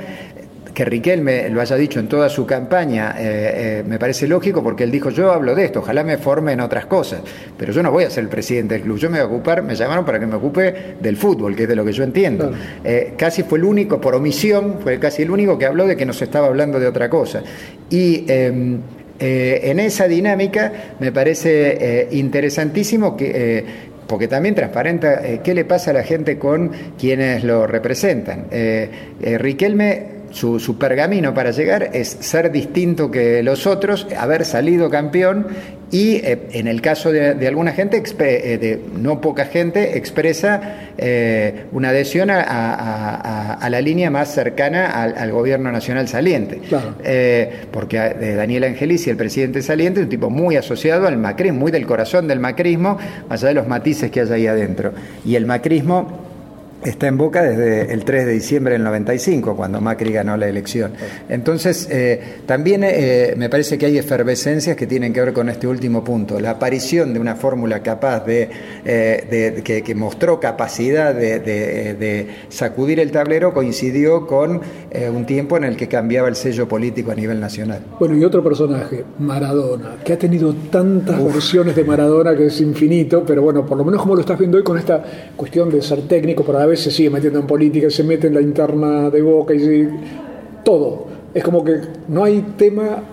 que 0.80 0.86
Riquelme 0.86 1.50
lo 1.50 1.60
haya 1.60 1.76
dicho 1.76 2.00
en 2.00 2.08
toda 2.08 2.30
su 2.30 2.46
campaña 2.46 3.14
eh, 3.20 3.80
eh, 3.80 3.84
me 3.86 4.00
parece 4.00 4.30
lógico 4.30 4.64
porque 4.64 4.86
él 4.86 4.92
dijo 4.92 5.10
yo 5.10 5.34
hablo 5.34 5.54
de 5.54 5.66
esto, 5.66 5.80
ojalá 5.80 6.06
me 6.06 6.18
forme 6.18 6.54
en 6.54 6.62
otras 6.62 6.86
cosas, 6.86 7.20
pero 7.58 7.74
yo 7.74 7.84
no 7.84 7.92
voy 7.92 8.06
a 8.06 8.10
ser 8.10 8.24
el 8.24 8.30
presidente 8.30 8.76
del 8.76 8.84
club, 8.84 8.98
yo 8.98 9.10
me 9.10 9.22
voy 9.22 9.28
a 9.28 9.30
ocupar, 9.30 9.62
me 9.62 9.76
llamaron 9.76 10.06
para 10.06 10.22
que 10.22 10.26
me 10.26 10.36
ocupe 10.36 10.96
del 10.98 11.18
fútbol, 11.18 11.54
que 11.54 11.64
es 11.64 11.68
de 11.68 11.76
lo 11.76 11.84
que 11.84 11.92
yo 11.92 12.06
entiendo. 12.06 12.48
Claro. 12.48 12.64
Eh, 12.86 13.14
casi 13.18 13.44
fue 13.44 13.58
el 13.58 13.66
único, 13.66 14.00
por 14.00 14.16
omisión, 14.16 14.78
fue 14.82 14.98
casi 15.00 15.24
el 15.24 15.32
único 15.32 15.58
que 15.58 15.66
habló 15.66 15.86
de 15.86 15.98
que 15.98 16.06
nos 16.06 16.22
estaba 16.22 16.48
hablando 16.48 16.80
de 16.80 16.88
otra 16.88 17.10
cosa. 17.10 17.44
Y 17.90 18.24
eh, 18.30 18.80
en 19.20 19.80
esa 19.82 20.08
dinámica 20.08 20.72
me 20.98 21.12
parece 21.12 22.08
interesantísimo 22.12 23.18
que... 23.18 23.90
porque 24.08 24.28
también 24.28 24.56
transparenta 24.56 25.24
eh, 25.24 25.42
qué 25.44 25.54
le 25.54 25.66
pasa 25.66 25.92
a 25.92 25.94
la 25.94 26.04
gente 26.04 26.40
con 26.40 26.72
quienes 26.98 27.44
lo 27.44 27.68
representan. 27.68 28.46
Eh, 28.50 28.90
eh, 29.22 29.38
Riquelme 29.38 30.19
su, 30.32 30.60
su 30.60 30.78
pergamino 30.78 31.34
para 31.34 31.52
llegar 31.52 31.90
es 31.94 32.08
ser 32.20 32.52
distinto 32.52 33.10
que 33.12 33.42
los 33.44 33.66
otros, 33.68 34.08
haber 34.18 34.46
salido 34.46 34.90
campeón 34.90 35.48
y 35.92 36.18
eh, 36.18 36.48
en 36.52 36.68
el 36.68 36.82
caso 36.82 37.12
de, 37.12 37.34
de 37.34 37.48
alguna 37.48 37.72
gente, 37.72 37.98
eh, 38.20 38.58
de 38.60 38.80
no 38.98 39.22
poca 39.22 39.46
gente, 39.46 39.98
expresa 39.98 40.92
eh, 40.98 41.66
una 41.72 41.90
adhesión 41.90 42.30
a, 42.30 42.42
a- 42.42 43.16
a- 43.16 43.54
a 43.56 43.70
la 43.70 43.82
línea 43.82 44.10
más 44.12 44.34
cercana 44.34 44.86
al, 44.92 45.18
al 45.18 45.32
gobierno 45.32 45.72
nacional 45.72 46.08
saliente. 46.08 46.60
Claro. 46.70 46.96
Eh, 47.04 47.62
porque 47.72 47.98
Daniel 48.38 48.66
Angelici, 48.66 49.10
el 49.10 49.18
presidente 49.18 49.62
saliente, 49.64 50.02
es 50.02 50.04
un 50.06 50.10
tipo 50.10 50.30
muy 50.30 50.56
asociado 50.58 51.08
al 51.08 51.18
macrismo, 51.18 51.60
muy 51.60 51.72
del 51.72 51.88
corazón 51.88 52.28
del 52.28 52.40
macrismo, 52.40 52.98
más 53.28 53.42
allá 53.42 53.48
de 53.50 53.54
los 53.56 53.68
matices 53.68 54.12
que 54.12 54.22
hay 54.22 54.30
ahí 54.32 54.48
adentro. 54.48 54.94
Y 55.26 55.36
el 55.36 55.46
macrismo 55.48 56.29
está 56.84 57.08
en 57.08 57.18
boca 57.18 57.44
desde 57.44 57.94
el 57.94 58.04
3 58.06 58.26
de 58.26 58.32
diciembre 58.34 58.74
del 58.74 58.84
95, 58.84 59.56
cuando 59.56 59.82
Macri 59.82 60.12
ganó 60.14 60.38
la 60.38 60.48
elección. 60.48 60.94
Entonces, 61.28 61.88
eh, 61.92 62.22
también 62.46 62.84
eh, 62.84 63.34
me 63.38 63.50
parece 63.50 63.78
que 63.78 63.86
hay 63.88 63.98
efervescencias 63.98 64.76
que 64.76 64.88
tienen 64.88 65.12
que 65.14 65.22
ver 65.22 65.34
con 65.34 65.50
este 65.50 65.68
último 65.68 66.04
punto. 66.04 66.40
La 66.40 66.52
aparición 66.52 67.14
de 67.14 67.20
una 67.20 67.36
fórmula 67.36 67.82
capaz 67.84 68.26
de, 68.26 68.50
eh, 68.86 69.54
de- 69.56 69.62
que, 69.64 69.82
que 69.82 69.96
mostró 69.96 70.40
capacidad 70.40 71.14
de, 71.14 71.40
de- 71.40 71.94
de 71.96 72.28
sacudir 72.50 73.00
el 73.00 73.12
tablero 73.12 73.54
coincidió 73.54 74.26
con 74.28 74.62
un 75.14 75.26
tiempo 75.26 75.58
en 75.58 75.64
el 75.66 75.76
que 75.78 75.88
cambiaba 75.88 76.28
el 76.30 76.36
sello 76.36 76.68
político 76.68 77.12
a 77.12 77.16
nivel 77.16 77.40
nacional. 77.40 77.82
Bueno, 78.00 78.18
y 78.18 78.24
otro 78.24 78.44
personaje, 78.44 79.04
Maradona, 79.20 79.98
que 80.04 80.14
ha 80.14 80.18
tenido 80.18 80.54
tantas 80.72 81.24
versiones 81.24 81.76
de 81.76 81.84
Maradona 81.84 82.36
que 82.36 82.48
es 82.48 82.60
infinito, 82.62 83.24
pero 83.26 83.42
bueno, 83.42 83.66
por 83.66 83.78
lo 83.78 83.86
menos 83.86 84.02
como 84.02 84.16
lo 84.16 84.22
estás 84.22 84.40
viendo 84.40 84.58
hoy 84.58 84.64
con 84.64 84.78
esta 84.78 85.04
cuestión 85.36 85.70
de 85.70 85.82
ser 85.82 86.02
técnico, 86.08 86.44
pero 86.44 86.60
veces 86.70 86.86
se 86.86 86.92
sigue 86.92 87.10
metiendo 87.10 87.40
en 87.40 87.48
política, 87.48 87.90
se 87.90 88.04
mete 88.04 88.28
en 88.28 88.34
la 88.36 88.42
interna 88.42 89.10
de 89.10 89.22
Boca 89.22 89.54
y 89.54 89.60
se- 89.60 89.90
todo. 90.64 91.08
Es 91.34 91.44
como 91.44 91.64
que 91.64 91.76
no 92.08 92.24
hay 92.24 92.42
tema 92.58 93.04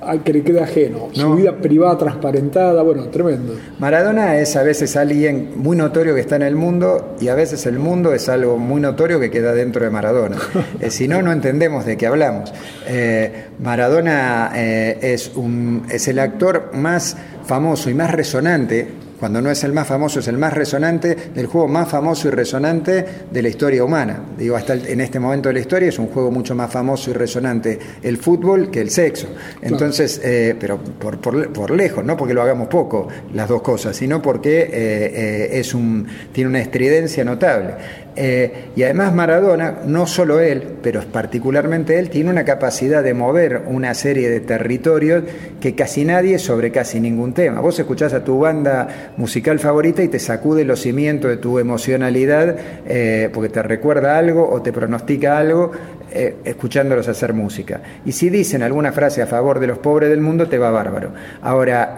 al 0.00 0.22
que 0.22 0.34
le 0.34 0.42
quede 0.42 0.60
ajeno. 0.60 1.08
Su 1.12 1.34
vida 1.34 1.56
privada 1.56 1.96
transparentada, 1.96 2.82
bueno, 2.82 3.06
tremendo. 3.08 3.54
Maradona 3.78 4.36
es 4.38 4.54
a 4.54 4.62
veces 4.62 4.96
alguien 4.96 5.52
muy 5.56 5.78
notorio 5.78 6.14
que 6.14 6.20
está 6.20 6.36
en 6.36 6.42
el 6.42 6.56
mundo 6.56 7.14
y 7.22 7.28
a 7.28 7.34
veces 7.34 7.64
el 7.64 7.78
mundo 7.78 8.12
es 8.12 8.28
algo 8.28 8.58
muy 8.58 8.82
notorio 8.82 9.18
que 9.18 9.30
queda 9.30 9.54
dentro 9.54 9.82
de 9.82 9.90
Maradona. 9.90 10.36
Eh, 10.80 10.90
si 10.90 11.08
no, 11.08 11.22
no 11.22 11.32
entendemos 11.32 11.86
de 11.86 11.96
qué 11.96 12.06
hablamos. 12.06 12.52
Eh, 12.86 13.44
Maradona 13.62 14.52
eh, 14.54 14.98
es, 15.00 15.32
un, 15.36 15.84
es 15.90 16.06
el 16.08 16.18
actor 16.18 16.72
más 16.74 17.16
famoso 17.46 17.88
y 17.88 17.94
más 17.94 18.10
resonante. 18.12 18.86
Cuando 19.24 19.40
no 19.40 19.50
es 19.50 19.64
el 19.64 19.72
más 19.72 19.86
famoso, 19.88 20.20
es 20.20 20.28
el 20.28 20.36
más 20.36 20.52
resonante 20.52 21.16
del 21.34 21.46
juego 21.46 21.66
más 21.66 21.88
famoso 21.88 22.28
y 22.28 22.30
resonante 22.30 23.06
de 23.30 23.40
la 23.42 23.48
historia 23.48 23.82
humana. 23.82 24.20
Digo, 24.36 24.54
hasta 24.54 24.74
el- 24.74 24.86
en 24.86 25.00
este 25.00 25.18
momento 25.18 25.48
de 25.48 25.54
la 25.54 25.60
historia 25.60 25.88
es 25.88 25.98
un 25.98 26.08
juego 26.08 26.30
mucho 26.30 26.54
más 26.54 26.70
famoso 26.70 27.08
y 27.10 27.14
resonante 27.14 27.78
el 28.02 28.18
fútbol 28.18 28.70
que 28.70 28.82
el 28.82 28.90
sexo. 28.90 29.28
Entonces, 29.62 30.20
eh, 30.22 30.54
pero 30.60 30.76
por, 30.78 31.16
por- 31.22 31.50
por 31.54 31.70
lejos, 31.70 32.04
no 32.04 32.18
porque 32.18 32.34
lo 32.34 32.42
hagamos 32.42 32.68
poco, 32.68 33.08
las 33.32 33.48
dos 33.48 33.62
cosas, 33.62 33.96
sino 33.96 34.20
porque 34.20 34.60
eh, 34.60 34.68
eh, 34.72 35.48
es 35.52 35.72
un, 35.72 36.06
tiene 36.30 36.50
una 36.50 36.60
estridencia 36.60 37.24
notable. 37.24 37.76
Eh, 38.16 38.70
y 38.76 38.82
además 38.82 39.14
Maradona, 39.14 39.78
no 39.86 40.06
solo 40.06 40.40
él, 40.40 40.62
pero 40.82 41.02
particularmente 41.02 41.98
él, 41.98 42.10
tiene 42.10 42.30
una 42.30 42.44
capacidad 42.44 43.02
de 43.02 43.14
mover 43.14 43.62
una 43.66 43.94
serie 43.94 44.30
de 44.30 44.40
territorios 44.40 45.24
que 45.60 45.74
casi 45.74 46.04
nadie 46.04 46.38
sobre 46.38 46.70
casi 46.70 47.00
ningún 47.00 47.32
tema. 47.32 47.60
Vos 47.60 47.78
escuchás 47.78 48.12
a 48.14 48.22
tu 48.22 48.38
banda 48.38 49.12
musical 49.16 49.58
favorita 49.58 50.02
y 50.02 50.08
te 50.08 50.18
sacude 50.18 50.64
los 50.64 50.80
cimientos 50.80 51.30
de 51.30 51.36
tu 51.38 51.58
emocionalidad 51.58 52.56
eh, 52.86 53.30
porque 53.32 53.48
te 53.48 53.62
recuerda 53.62 54.16
algo 54.16 54.48
o 54.48 54.62
te 54.62 54.72
pronostica 54.72 55.38
algo 55.38 55.72
eh, 56.12 56.36
escuchándolos 56.44 57.08
hacer 57.08 57.32
música. 57.32 57.80
Y 58.04 58.12
si 58.12 58.30
dicen 58.30 58.62
alguna 58.62 58.92
frase 58.92 59.22
a 59.22 59.26
favor 59.26 59.58
de 59.58 59.66
los 59.66 59.78
pobres 59.78 60.10
del 60.10 60.20
mundo, 60.20 60.46
te 60.46 60.58
va 60.58 60.70
bárbaro. 60.70 61.12
Ahora, 61.42 61.96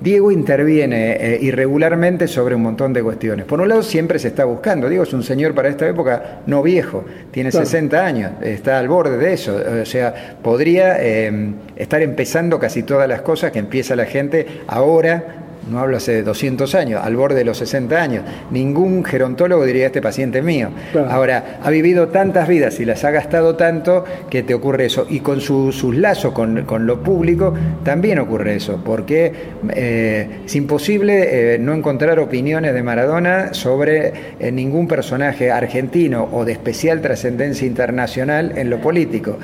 Diego 0.00 0.32
interviene 0.32 1.38
irregularmente 1.40 2.26
sobre 2.26 2.54
un 2.54 2.62
montón 2.62 2.92
de 2.92 3.02
cuestiones. 3.02 3.46
Por 3.46 3.60
un 3.60 3.68
lado, 3.68 3.82
siempre 3.82 4.18
se 4.18 4.28
está 4.28 4.44
buscando. 4.44 4.88
Diego 4.88 5.04
es 5.04 5.12
un 5.12 5.22
señor 5.22 5.43
para 5.52 5.68
esta 5.68 5.86
época 5.86 6.40
no 6.46 6.62
viejo, 6.62 7.04
tiene 7.32 7.50
Claro. 7.50 7.66
60 7.66 8.06
años, 8.06 8.32
está 8.40 8.78
al 8.78 8.88
borde 8.88 9.18
de 9.18 9.32
eso. 9.34 9.60
O 9.82 9.84
sea, 9.84 10.36
podría 10.42 10.96
eh, 11.00 11.52
estar 11.76 12.00
empezando 12.00 12.58
casi 12.58 12.84
todas 12.84 13.08
las 13.08 13.20
cosas 13.22 13.50
que 13.50 13.58
empieza 13.58 13.96
la 13.96 14.06
gente 14.06 14.62
ahora. 14.68 15.43
No 15.70 15.78
hablo 15.80 15.96
hace 15.96 16.22
200 16.22 16.74
años, 16.74 17.00
al 17.02 17.16
borde 17.16 17.36
de 17.36 17.44
los 17.44 17.56
60 17.58 18.00
años. 18.02 18.24
Ningún 18.50 19.04
gerontólogo 19.04 19.64
diría 19.64 19.86
este 19.86 20.02
paciente 20.02 20.38
es 20.40 20.44
mío. 20.44 20.68
Claro. 20.92 21.10
Ahora, 21.10 21.58
ha 21.62 21.70
vivido 21.70 22.08
tantas 22.08 22.46
vidas 22.48 22.78
y 22.80 22.84
las 22.84 23.02
ha 23.04 23.10
gastado 23.10 23.56
tanto 23.56 24.04
que 24.28 24.42
te 24.42 24.52
ocurre 24.54 24.86
eso. 24.86 25.06
Y 25.08 25.20
con 25.20 25.40
su- 25.40 25.72
sus 25.72 25.96
lazos 25.96 26.32
con, 26.32 26.64
con 26.64 26.86
lo 26.86 27.02
público 27.02 27.54
también 27.82 28.18
ocurre 28.18 28.56
eso, 28.56 28.80
porque 28.84 29.32
eh, 29.74 30.28
es 30.44 30.54
imposible 30.56 31.54
eh, 31.54 31.58
no 31.58 31.72
encontrar 31.74 32.18
opiniones 32.18 32.74
de 32.74 32.82
Maradona 32.82 33.54
sobre 33.54 34.12
eh, 34.38 34.52
ningún 34.52 34.86
personaje 34.86 35.50
argentino 35.50 36.28
o 36.32 36.44
de 36.44 36.52
especial 36.52 37.00
trascendencia 37.00 37.66
internacional 37.66 38.52
en 38.56 38.68
lo 38.70 38.80
político. 38.80 39.38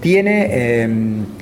Tiene 0.00 0.84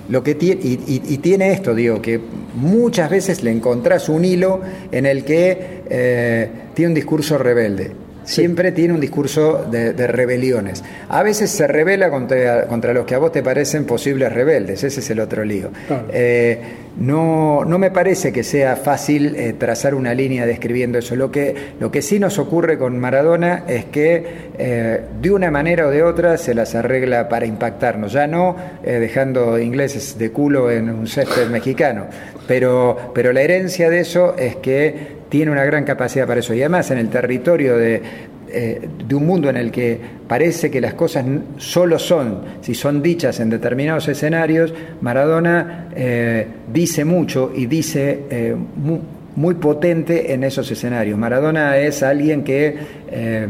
lo 0.08 0.22
que 0.22 0.34
tiene, 0.34 0.60
y, 0.62 0.72
y- 0.86 1.02
y 1.14 1.18
tiene 1.18 1.52
esto, 1.52 1.74
digo, 1.74 2.00
que 2.02 2.20
muchas 2.54 3.10
veces 3.10 3.42
le 3.42 3.50
encontrás 3.62 4.08
un 4.08 4.24
hilo 4.24 4.60
en 4.90 5.06
el 5.06 5.24
que 5.24 5.82
eh, 5.88 6.48
tiene 6.74 6.88
un 6.88 6.94
discurso 6.94 7.38
rebelde. 7.38 7.92
Siempre 8.24 8.70
tiene 8.70 8.94
un 8.94 9.00
discurso 9.00 9.66
de, 9.68 9.94
de 9.94 10.06
rebeliones. 10.06 10.84
A 11.08 11.24
veces 11.24 11.50
se 11.50 11.66
revela 11.66 12.08
contra, 12.08 12.68
contra 12.68 12.92
los 12.92 13.04
que 13.04 13.16
a 13.16 13.18
vos 13.18 13.32
te 13.32 13.42
parecen 13.42 13.84
posibles 13.84 14.32
rebeldes, 14.32 14.84
ese 14.84 15.00
es 15.00 15.10
el 15.10 15.18
otro 15.18 15.44
lío. 15.44 15.70
Claro. 15.88 16.06
Eh, 16.12 16.58
no, 16.98 17.64
no 17.64 17.78
me 17.78 17.90
parece 17.90 18.32
que 18.32 18.44
sea 18.44 18.76
fácil 18.76 19.34
eh, 19.34 19.54
trazar 19.58 19.96
una 19.96 20.14
línea 20.14 20.46
describiendo 20.46 20.98
eso. 20.98 21.16
Lo 21.16 21.32
que, 21.32 21.72
lo 21.80 21.90
que 21.90 22.00
sí 22.00 22.20
nos 22.20 22.38
ocurre 22.38 22.78
con 22.78 22.96
Maradona 22.96 23.64
es 23.66 23.86
que 23.86 24.24
eh, 24.56 25.00
de 25.20 25.30
una 25.32 25.50
manera 25.50 25.88
o 25.88 25.90
de 25.90 26.04
otra 26.04 26.38
se 26.38 26.54
las 26.54 26.76
arregla 26.76 27.28
para 27.28 27.44
impactarnos, 27.46 28.12
ya 28.12 28.28
no 28.28 28.54
dejando 28.84 29.58
ingleses 29.58 30.16
de 30.18 30.30
culo 30.30 30.70
en 30.70 30.90
un 30.90 31.06
césped 31.06 31.48
mexicano, 31.48 32.06
pero, 32.46 32.96
pero 33.14 33.32
la 33.32 33.42
herencia 33.42 33.88
de 33.90 34.00
eso 34.00 34.34
es 34.36 34.56
que 34.56 35.22
tiene 35.28 35.50
una 35.50 35.64
gran 35.64 35.84
capacidad 35.84 36.26
para 36.26 36.40
eso. 36.40 36.54
Y 36.54 36.60
además 36.60 36.90
en 36.90 36.98
el 36.98 37.08
territorio 37.08 37.76
de, 37.78 38.02
eh, 38.50 38.80
de 39.08 39.14
un 39.14 39.26
mundo 39.26 39.48
en 39.48 39.56
el 39.56 39.70
que 39.70 39.98
parece 40.28 40.70
que 40.70 40.80
las 40.80 40.94
cosas 40.94 41.24
solo 41.56 41.98
son 41.98 42.40
si 42.60 42.74
son 42.74 43.02
dichas 43.02 43.40
en 43.40 43.48
determinados 43.48 44.08
escenarios, 44.08 44.74
Maradona 45.00 45.88
eh, 45.96 46.46
dice 46.72 47.04
mucho 47.04 47.50
y 47.54 47.66
dice 47.66 48.24
eh, 48.30 48.54
mu- 48.76 49.00
muy, 49.36 49.54
potente 49.54 50.34
en 50.34 50.44
esos 50.44 50.70
escenarios. 50.70 51.18
Maradona 51.18 51.78
es 51.78 52.02
alguien 52.02 52.44
que, 52.44 52.76
eh, 53.10 53.46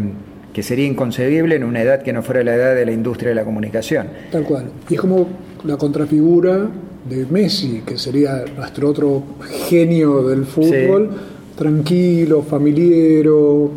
que 0.53 0.63
sería 0.63 0.87
inconcebible 0.87 1.57
en 1.57 1.65
una 1.65 1.83
edad 1.83 2.03
que 2.03 2.13
no 2.13 2.23
fuera 2.23 2.45
la 2.45 2.55
edad 2.55 2.75
de 2.77 2.87
la 2.87 2.93
industria 2.93 3.31
de 3.31 3.35
la 3.35 3.43
comunicación. 3.45 4.07
Tal 4.31 4.45
cual. 4.45 4.67
Y 4.89 4.95
es 4.95 5.01
como 5.01 5.27
la 5.65 5.77
contrafigura 5.77 6.69
de 7.09 7.27
Messi, 7.27 7.83
que 7.85 7.99
sería 7.99 8.45
nuestro 8.57 8.91
otro 8.91 9.23
genio 9.69 10.23
del 10.29 10.45
fútbol, 10.45 11.11
tranquilo, 11.57 12.43
familiero, 12.43 13.71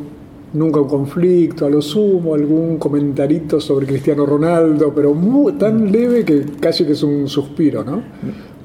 nunca 0.54 0.80
un 0.80 0.88
conflicto, 0.88 1.66
a 1.66 1.70
lo 1.70 1.82
sumo 1.82 2.34
algún 2.34 2.78
comentarito 2.78 3.60
sobre 3.60 3.86
Cristiano 3.86 4.26
Ronaldo, 4.26 4.94
pero 4.94 5.14
muy, 5.14 5.54
tan 5.54 5.92
leve 5.92 6.24
que 6.24 6.46
casi 6.60 6.86
que 6.86 6.94
es 6.94 7.04
un 7.04 7.28
suspiro, 7.28 7.84
¿no? 7.84 8.02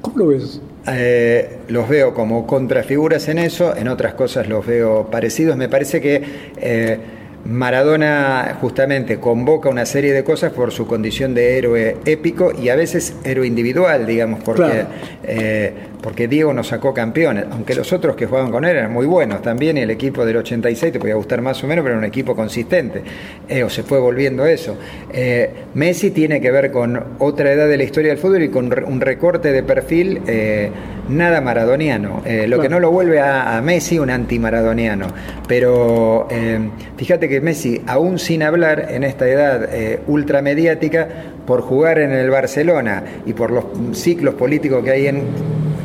¿Cómo 0.01 0.17
lo 0.17 0.27
ves? 0.27 0.61
Eh, 0.87 1.59
los 1.67 1.87
veo 1.87 2.13
como 2.13 2.47
contrafiguras 2.47 3.27
en 3.27 3.37
eso, 3.37 3.75
en 3.75 3.87
otras 3.87 4.15
cosas 4.15 4.47
los 4.47 4.65
veo 4.65 5.07
parecidos. 5.11 5.55
Me 5.55 5.69
parece 5.69 6.01
que 6.01 6.23
eh, 6.57 6.99
Maradona 7.45 8.57
justamente 8.61 9.19
convoca 9.19 9.69
una 9.69 9.85
serie 9.85 10.13
de 10.13 10.23
cosas 10.23 10.51
por 10.53 10.71
su 10.71 10.87
condición 10.87 11.33
de 11.33 11.57
héroe 11.57 11.97
épico 12.05 12.51
y 12.51 12.69
a 12.69 12.75
veces 12.75 13.15
héroe 13.23 13.47
individual, 13.47 14.05
digamos, 14.05 14.41
porque, 14.43 14.61
Claro. 14.61 14.87
eh, 15.23 15.73
porque 16.01 16.27
Diego 16.27 16.53
nos 16.53 16.67
sacó 16.67 16.93
campeones, 16.93 17.45
aunque 17.51 17.75
los 17.75 17.91
otros 17.93 18.15
que 18.15 18.25
jugaban 18.25 18.51
con 18.51 18.65
él 18.65 18.75
eran 18.75 18.91
muy 18.91 19.05
buenos 19.05 19.41
también, 19.41 19.77
y 19.77 19.81
el 19.81 19.91
equipo 19.91 20.25
del 20.25 20.37
86 20.37 20.93
te 20.93 20.99
podía 20.99 21.15
gustar 21.15 21.41
más 21.41 21.63
o 21.63 21.67
menos, 21.67 21.83
pero 21.83 21.93
era 21.93 21.99
un 21.99 22.05
equipo 22.05 22.35
consistente, 22.35 23.03
eh, 23.47 23.63
o 23.63 23.69
se 23.69 23.83
fue 23.83 23.99
volviendo 23.99 24.45
eso. 24.45 24.77
Eh, 25.11 25.49
Messi 25.73 26.11
tiene 26.11 26.41
que 26.41 26.51
ver 26.51 26.71
con 26.71 27.01
otra 27.19 27.51
edad 27.51 27.67
de 27.67 27.77
la 27.77 27.83
historia 27.83 28.09
del 28.09 28.17
fútbol 28.17 28.43
y 28.43 28.49
con 28.49 28.71
un 28.85 29.01
recorte 29.01 29.51
de 29.51 29.63
perfil 29.63 30.21
eh, 30.27 30.69
nada 31.09 31.41
maradoniano, 31.41 32.21
eh, 32.25 32.47
lo 32.47 32.59
que 32.59 32.69
no 32.69 32.79
lo 32.79 32.91
vuelve 32.91 33.19
a, 33.19 33.57
a 33.57 33.61
Messi 33.61 33.99
un 33.99 34.09
antimaradoniano. 34.09 35.07
Pero 35.47 36.27
eh, 36.29 36.59
fíjate 36.97 37.27
que 37.27 37.41
Messi, 37.41 37.81
aún 37.87 38.19
sin 38.19 38.43
hablar 38.43 38.87
en 38.91 39.03
esta 39.03 39.27
edad 39.27 39.69
ultramediática, 40.07 41.07
por 41.45 41.61
jugar 41.61 41.99
en 41.99 42.11
el 42.11 42.29
Barcelona 42.29 43.03
y 43.25 43.33
por 43.33 43.51
los 43.51 43.65
ciclos 43.93 44.35
políticos 44.35 44.83
que 44.83 44.91
hay 44.91 45.07
en 45.07 45.23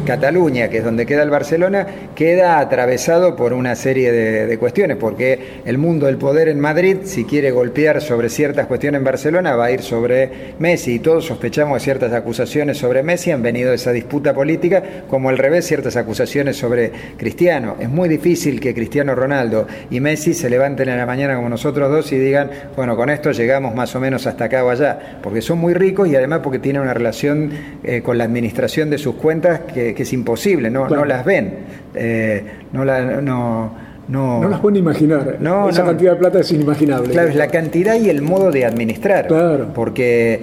Cataluña, 0.07 0.69
que 0.69 0.79
es 0.79 0.85
donde 0.85 1.05
queda 1.05 1.23
el 1.23 1.31
Barcelona, 1.31 1.87
queda 2.15 2.59
atravesado 2.59 3.37
por 3.37 3.53
una 3.53 3.75
serie 3.75 4.11
de, 4.13 4.59
cuestiones, 4.59 4.97
porque 4.97 5.61
el 5.67 5.77
mundo 5.77 6.07
del 6.07 6.17
poder 6.17 6.49
en 6.49 6.61
Madrid, 6.61 6.99
si 7.05 7.25
quiere 7.25 7.51
golpear 7.51 8.01
sobre 8.01 8.31
ciertas 8.31 8.67
cuestiones 8.67 9.01
en 9.01 9.05
Barcelona, 9.05 9.57
va 9.57 9.67
a 9.67 9.71
ir 9.73 9.83
sobre 9.83 10.55
Messi, 10.59 10.95
y 10.95 10.99
todos 11.01 11.27
sospechamos 11.27 11.75
de 11.75 11.85
ciertas 11.85 12.13
acusaciones 12.13 12.79
sobre 12.79 13.03
Messi, 13.03 13.33
han 13.33 13.43
venido 13.43 13.71
de 13.71 13.77
esa 13.77 13.93
disputa 13.93 14.33
política, 14.33 14.83
como 15.09 15.29
al 15.29 15.37
revés, 15.37 15.67
ciertas 15.67 15.97
acusaciones 15.97 16.57
sobre 16.57 16.91
Cristiano. 17.19 17.77
Es 17.79 17.91
muy 17.91 18.09
difícil 18.09 18.61
que 18.61 18.73
Cristiano 18.73 19.15
Ronaldo 19.15 19.67
y 19.91 20.01
Messi 20.01 20.33
se 20.33 20.49
levanten 20.49 20.89
en 20.89 20.97
la 20.97 21.07
mañana 21.07 21.37
como 21.37 21.49
nosotros 21.49 21.91
dos 21.91 22.13
y 22.13 22.19
digan, 22.19 22.51
bueno, 22.77 22.97
con 22.97 23.11
esto 23.11 23.33
llegamos 23.33 23.75
más 23.75 23.95
o 23.97 24.01
menos 24.01 24.27
hasta 24.27 24.45
acá 24.45 24.65
o 24.65 24.71
allá, 24.71 25.19
porque 25.23 25.43
son 25.43 25.59
muy 25.59 25.75
ricos 25.75 26.09
y 26.09 26.17
además 26.17 26.41
porque 26.43 26.61
tienen 26.61 26.83
una 26.83 26.95
relación 26.95 27.51
eh, 27.83 28.03
con 28.03 28.17
la 28.17 28.25
administración 28.25 28.89
de 28.91 28.99
sus 28.99 29.17
cuentas 29.17 29.61
que, 29.73 29.96
que 29.97 30.05
es 30.05 30.13
imposible, 30.13 30.71
no, 30.71 30.87
Claro. 30.87 31.03
no 31.03 31.09
las 31.09 31.25
ven, 31.25 31.55
eh, 31.97 32.45
no, 32.73 32.85
la, 32.85 33.21
no, 33.21 33.73
no, 34.07 34.41
No 34.43 34.49
las 34.49 34.61
pueden 34.61 34.77
imaginar. 34.77 35.39
No, 35.41 35.69
Esa 35.69 35.81
no. 35.83 35.89
cantidad 35.89 36.13
de 36.13 36.19
plata 36.19 36.39
es 36.41 36.53
inimaginable. 36.53 37.11
Claro, 37.13 37.29
es 37.31 37.35
la 37.35 37.49
cantidad 37.49 37.97
y 37.97 38.09
el 38.09 38.23
modo 38.23 38.53
de 38.53 38.65
administrar. 38.65 39.27
Claro. 39.27 39.73
Porque, 39.75 40.41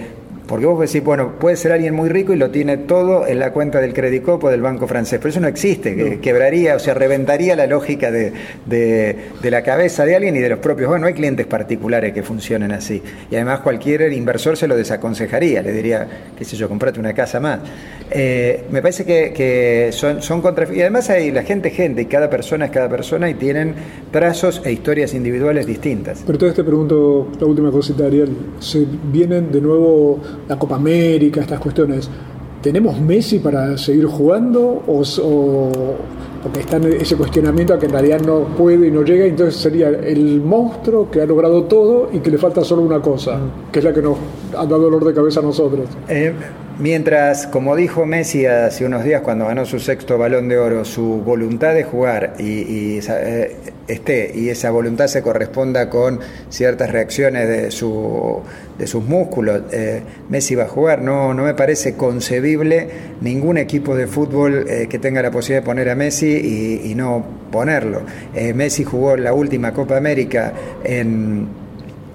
porque 0.54 0.68
vos 0.68 0.80
decís, 0.80 1.04
bueno, 1.04 1.40
puede 1.40 1.56
ser 1.56 1.72
alguien 1.72 1.96
muy 1.96 2.10
rico 2.10 2.32
y 2.32 2.36
lo 2.36 2.52
tiene 2.52 2.78
todo 2.78 3.26
en 3.26 3.40
la 3.40 3.52
cuenta 3.52 3.82
del 3.82 3.92
Credit 3.92 4.24
o 4.28 4.50
del 4.52 4.62
Banco 4.62 4.86
francés, 4.88 5.18
pero 5.18 5.32
eso 5.32 5.40
no 5.40 5.48
existe, 5.48 5.96
que 5.96 6.20
quebraría, 6.20 6.76
o 6.76 6.80
sea, 6.80 6.94
reventaría 6.94 7.56
la 7.56 7.66
lógica 7.66 8.12
de, 8.12 8.32
de- 8.68 9.16
de 9.42 9.50
la 9.52 9.64
cabeza 9.64 10.06
de 10.06 10.16
alguien 10.16 10.36
y 10.36 10.40
de 10.40 10.50
los 10.50 10.60
propios. 10.60 10.90
Bueno, 10.90 11.02
no 11.02 11.08
hay 11.08 11.16
clientes 11.16 11.48
particulares 11.48 12.14
que 12.14 12.22
funcionen 12.22 12.72
así. 12.72 13.02
Y 13.32 13.36
además 13.36 13.62
cualquier 13.62 14.14
inversor 14.14 14.56
se 14.56 14.68
lo 14.68 14.76
desaconsejaría, 14.78 15.64
le 15.64 15.72
diría, 15.72 16.08
qué 16.38 16.46
sé 16.46 16.56
yo, 16.56 16.70
comprate 16.70 17.00
una 17.00 17.14
casa 17.14 17.40
más. 17.40 17.60
Eh, 18.12 18.66
me 18.70 18.84
parece 18.84 19.06
que, 19.06 19.34
que 19.34 19.90
son, 19.92 20.22
son 20.22 20.40
contra... 20.44 20.72
Y 20.72 20.82
además 20.82 21.10
hay 21.10 21.32
la 21.32 21.42
gente 21.42 21.72
gente 21.72 22.04
y 22.04 22.06
cada 22.06 22.30
persona 22.30 22.66
es 22.66 22.72
cada 22.72 22.90
persona 22.90 23.28
y 23.28 23.34
tienen 23.34 23.74
trazos 24.12 24.62
e 24.64 24.72
historias 24.72 25.16
individuales 25.16 25.66
distintas. 25.66 26.20
Pero 26.22 26.34
entonces 26.34 26.56
te 26.56 26.64
pregunto 26.64 27.32
la 27.40 27.48
última 27.48 27.72
cosita, 27.72 28.06
Ariel. 28.06 28.30
Se 28.60 28.86
vienen 29.12 29.52
de 29.52 29.60
nuevo 29.62 30.22
la 30.48 30.58
Copa 30.58 30.76
América, 30.76 31.42
estas 31.42 31.60
cuestiones. 31.60 32.10
¿Tenemos 32.62 33.00
Messi 33.00 33.40
para 33.40 33.78
seguir 33.78 34.06
jugando? 34.06 34.84
¿O, 34.88 35.04
porque 36.44 36.60
está 36.60 36.76
en 36.78 36.94
ese 36.94 37.16
cuestionamiento 37.16 37.74
a 37.74 37.80
que 37.80 37.86
en 37.86 37.94
realidad 37.94 38.20
no 38.20 38.44
puede 38.58 38.88
y 38.88 38.92
no 38.92 39.02
llega? 39.04 39.26
Entonces 39.26 39.62
sería 39.62 39.88
el 39.88 40.42
monstruo 40.42 41.10
que 41.10 41.22
ha 41.22 41.26
logrado 41.26 41.64
todo 41.64 42.10
y 42.12 42.20
que 42.20 42.30
le 42.30 42.38
falta 42.38 42.64
solo 42.64 42.82
una 42.82 43.02
cosa, 43.02 43.40
que 43.72 43.80
es 43.80 43.86
la 43.86 43.94
que 43.94 44.02
nos 44.02 44.18
ha 44.52 44.66
dado 44.66 44.80
dolor 44.80 45.06
de 45.06 45.14
cabeza 45.14 45.40
a 45.40 45.44
nosotros. 45.44 45.88
Eh, 46.10 46.34
mientras, 46.80 47.48
como 47.48 47.76
dijo 47.76 48.06
Messi 48.06 48.46
hace 48.46 48.86
unos 48.86 49.04
días 49.04 49.22
cuando 49.22 49.46
ganó 49.46 49.66
su 49.66 49.80
sexto 49.80 50.18
balón 50.18 50.50
de 50.50 50.58
oro, 50.58 50.84
su 50.84 51.22
voluntad 51.22 51.74
de 51.74 51.84
jugar 51.84 52.36
y, 52.40 53.00
eh, 53.00 53.56
esté 53.88 54.32
y 54.36 54.50
esa 54.50 54.72
voluntad 54.72 55.08
se 55.08 55.22
corresponda 55.22 55.90
con 55.90 56.20
ciertas 56.50 56.92
reacciones 56.92 57.48
de, 57.48 57.72
su, 57.72 58.42
de 58.78 58.88
sus 58.88 59.04
músculos, 59.04 59.62
eh, 59.72 60.02
Messi 60.30 60.56
va 60.56 60.64
a 60.64 60.68
jugar. 60.68 61.02
No, 61.02 61.34
no 61.34 61.44
me 61.44 61.54
parece 61.54 61.96
concebible 61.96 62.90
ningún 63.22 63.58
equipo 63.58 63.96
de 63.96 64.08
fútbol 64.08 64.66
que 64.90 65.00
tenga 65.00 65.22
la 65.22 65.32
posibilidad 65.32 65.62
de 65.62 65.66
poner 65.66 65.90
a 65.90 65.96
Messi 65.96 66.33
y, 66.38 66.94
no 66.96 67.24
ponerlo. 67.52 68.02
Eh, 68.34 68.54
Messi 68.54 68.84
jugó 68.84 69.16
la 69.16 69.34
última 69.34 69.74
Copa 69.74 69.98
América 69.98 70.54
en 70.84 71.64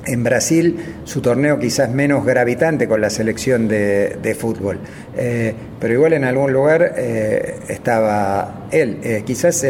en 0.07 0.25
Brasil 0.25 0.79
su 1.05 1.21
torneo 1.21 1.59
quizás 1.59 1.91
menos 1.91 2.25
gravitante 2.25 2.89
con 2.89 2.99
la 2.99 3.11
selección 3.11 3.69
de, 3.69 4.37
fútbol. 4.39 4.79
Eh, 5.15 5.53
pero 5.79 5.93
igual 5.93 6.15
en 6.15 6.25
algún 6.25 6.51
lugar 6.51 6.95
eh, 6.97 7.57
estaba 7.69 8.69
él. 8.71 9.23
Quizás 9.27 9.67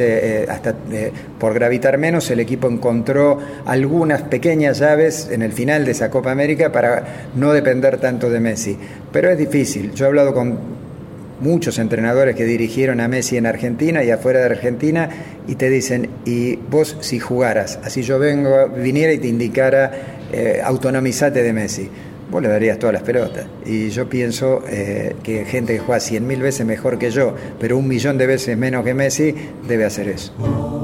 hasta 0.49 0.77
por 1.41 1.55
gravitar 1.55 1.99
menos 1.99 2.31
el 2.31 2.39
equipo 2.39 2.69
encontró 2.69 3.39
algunas 3.67 4.23
pequeñas 4.23 4.79
llaves 4.79 5.29
en 5.33 5.43
el 5.43 5.53
final 5.53 5.85
de 5.85 5.91
esa 5.91 6.09
Copa 6.09 6.31
América 6.31 6.71
para 6.71 7.31
no 7.35 7.53
depender 7.53 7.99
tanto 7.99 8.31
de 8.31 8.39
Messi. 8.39 8.79
Pero 9.11 9.31
es 9.31 9.39
difícil. 9.39 9.93
Yo 9.93 10.05
he 10.05 10.09
hablado 10.09 10.35
con 10.35 10.78
muchos 11.41 11.79
entrenadores 11.79 12.35
que 12.35 12.45
dirigieron 12.45 13.01
a 13.01 13.09
Messi 13.09 13.37
en 13.37 13.47
Argentina 13.47 14.03
y 14.05 14.11
afuera 14.11 14.41
de 14.41 14.47
Argentina 14.47 15.09
y 15.47 15.55
te 15.55 15.71
dicen, 15.71 16.09
y 16.25 16.57
vos 16.57 16.97
si 17.01 17.19
jugaras, 17.19 17.79
así 17.85 18.03
yo 18.03 18.19
vengo, 18.19 18.69
viniera 18.69 19.13
y 19.13 19.19
te 19.19 19.29
indicara, 19.29 19.91
eh, 20.33 20.61
autonomizate 20.63 21.43
de 21.43 21.53
Messi, 21.53 21.89
vos 22.31 22.43
le 22.43 22.49
darías 22.49 22.79
todas 22.79 22.95
las 22.95 23.03
pelotas. 23.03 23.47
Y 23.65 23.89
yo 23.91 24.09
pienso 24.09 24.63
eh, 24.69 25.15
que 25.23 25.45
gente 25.45 25.75
que 25.75 25.79
juega 25.79 26.01
cien 26.01 26.27
mil 26.27 26.41
veces 26.41 26.67
mejor 26.67 26.99
que 26.99 27.11
yo, 27.11 27.35
pero 27.59 27.79
un 27.79 27.89
millón 27.89 28.19
de 28.19 28.27
veces 28.27 28.57
menos 28.57 28.85
que 28.85 28.95
Messi, 28.95 29.35
debe 29.67 29.85
hacer 29.85 30.09
eso. 30.09 30.78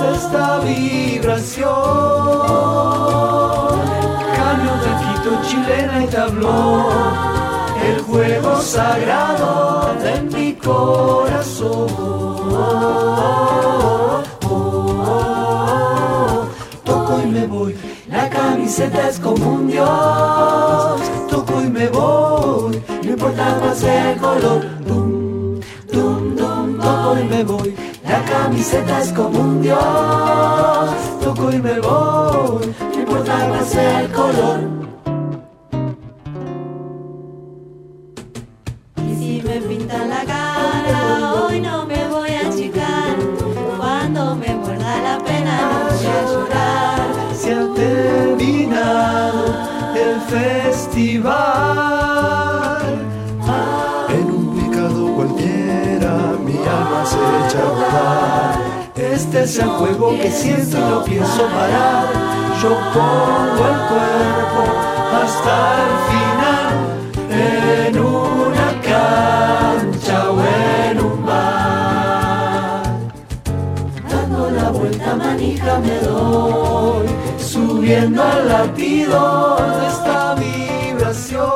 De 0.00 0.16
esta 0.16 0.58
vibración. 0.60 1.68
Cambio 4.36 4.72
de 4.84 4.92
Quito, 5.02 5.32
chilena 5.46 6.04
y 6.04 6.06
tablón, 6.06 6.86
el 7.84 8.00
juego 8.02 8.60
sagrado 8.60 9.94
de 10.02 10.22
mi 10.22 10.52
corazón. 10.54 11.88
Toco 16.84 17.20
y 17.22 17.26
me 17.26 17.46
voy, 17.46 17.76
la 18.08 18.28
camiseta 18.28 19.08
es 19.08 19.18
como 19.18 19.44
un 19.54 19.68
dios. 19.68 21.00
Toco 21.30 21.62
y 21.62 21.68
me 21.68 21.88
voy, 21.88 22.82
no 23.02 23.10
importa 23.10 23.74
sea 23.74 24.12
el 24.12 24.18
color. 24.20 24.60
Dum, 24.86 25.60
dum, 25.92 26.36
dum, 26.36 26.78
toco 26.78 27.18
y 27.18 27.24
me 27.24 27.44
voy, 27.44 27.74
la 28.04 28.24
camiseta 28.24 29.00
es 29.00 29.12
como 29.12 29.38
un 29.38 29.62
dios. 29.62 29.78
Toco 31.22 31.50
y 31.52 31.58
me 31.58 31.80
voy, 31.80 32.74
no 32.94 33.00
importa 33.00 33.46
cuál 33.48 33.64
sea 33.64 34.00
el 34.02 34.12
color. 34.12 34.60
Y 39.08 39.14
si 39.14 39.42
me 39.42 39.60
pintan 39.60 40.08
la 40.08 40.24
cara, 40.24 41.34
hoy 41.34 41.60
no 41.60 41.86
me 41.86 42.08
voy 42.08 42.30
a 42.30 42.48
achicar. 42.48 43.16
Cuando 43.78 44.36
me 44.36 44.54
muerda 44.54 45.02
la 45.02 45.18
pena, 45.24 45.60
no 45.60 45.96
voy 45.96 46.06
a 46.06 46.24
llorar. 46.26 47.34
se 47.34 47.54
ha 47.54 47.74
terminado 47.74 49.44
el 49.94 50.20
festival. 50.22 52.01
Este 58.96 59.42
es 59.42 59.58
el 59.58 59.68
juego 59.68 60.16
que 60.16 60.30
siento 60.30 60.78
y 60.78 60.80
no 60.80 61.04
pienso 61.04 61.46
parar. 61.48 62.06
Yo 62.62 62.70
pongo 62.94 63.68
el 63.68 63.78
cuerpo 63.90 64.62
hasta 65.22 65.54
el 65.84 65.94
final 66.08 66.72
en 67.30 68.00
una 68.00 68.68
cancha 68.80 70.30
o 70.30 70.32
en 70.40 71.00
un 71.00 71.26
bar. 71.26 72.82
Dando 74.08 74.50
la 74.50 74.70
vuelta 74.70 75.14
manija 75.16 75.78
me 75.80 75.98
doy, 76.00 77.06
subiendo 77.38 78.22
al 78.22 78.48
latido 78.48 79.56
de 79.78 79.86
esta 79.88 80.34
vibración. 80.36 81.50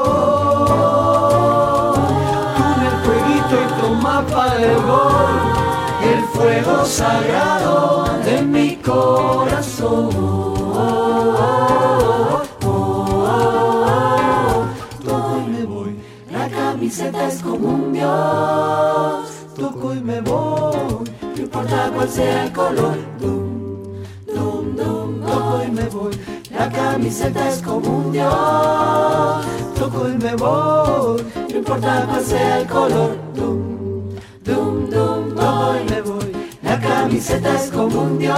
Tú 2.57 2.73
en 2.75 2.83
el 2.87 2.97
jueguito 3.03 3.57
sagrado 3.77 4.61
de 4.61 4.69
mi 4.69 4.83
corazón. 4.83 5.66
Toco 15.05 15.39
y 15.39 15.51
me 15.51 15.65
voy, 15.65 15.97
la 16.31 16.49
camiseta 16.49 17.29
es 17.29 17.43
como 17.43 17.69
un 17.69 17.93
dios. 17.93 19.31
Toco 19.57 19.95
y 19.95 20.01
me 20.01 20.21
voy, 20.21 21.05
no 21.23 21.43
importa 21.43 21.91
cuál 21.95 22.09
sea 22.09 22.45
el 22.45 22.53
color. 22.53 22.97
Dum, 23.21 24.03
dum, 24.27 24.77
dum, 24.77 25.21
toco 25.21 25.63
y 25.67 25.71
me 25.71 25.89
voy, 25.89 26.19
la 26.51 26.71
camiseta 26.71 27.49
es 27.49 27.63
como 27.63 27.99
un 27.99 28.13
dios. 28.13 29.47
Toco 29.79 30.09
y 30.09 30.17
me 30.17 30.35
voy, 30.35 31.25
no 31.49 31.57
importa 31.57 32.07
cuál 32.09 32.25
sea 32.25 32.61
el 32.61 32.67
color. 32.67 33.17
Dum, 33.35 33.66
la 36.77 36.89
camiseta 36.89 37.55
es 37.55 37.71
como 37.71 38.03
un 38.03 38.19
dios. 38.19 38.37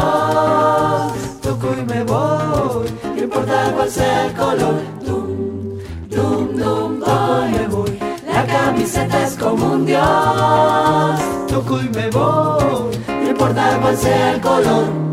Toco 1.42 1.74
y 1.76 1.84
me 1.84 2.04
voy, 2.04 2.86
no 3.16 3.22
importa 3.22 3.72
cuál 3.74 3.90
sea 3.90 4.26
el 4.26 4.32
color. 4.34 4.80
Dum, 5.04 5.78
dum, 6.08 6.56
dum, 6.56 7.00
toco 7.00 7.46
y 7.46 7.52
me 7.52 7.66
voy, 7.68 7.98
la 8.32 8.46
camiseta 8.46 9.26
es 9.26 9.34
como 9.34 9.72
un 9.72 9.86
dios. 9.86 11.20
Toco 11.48 11.80
y 11.80 11.88
me 11.88 12.10
voy, 12.10 12.98
no 13.08 13.28
importa 13.28 13.78
cuál 13.80 13.96
sea 13.96 14.34
el 14.34 14.40
color. 14.40 15.07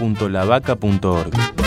www.lavaca.org 0.00 1.59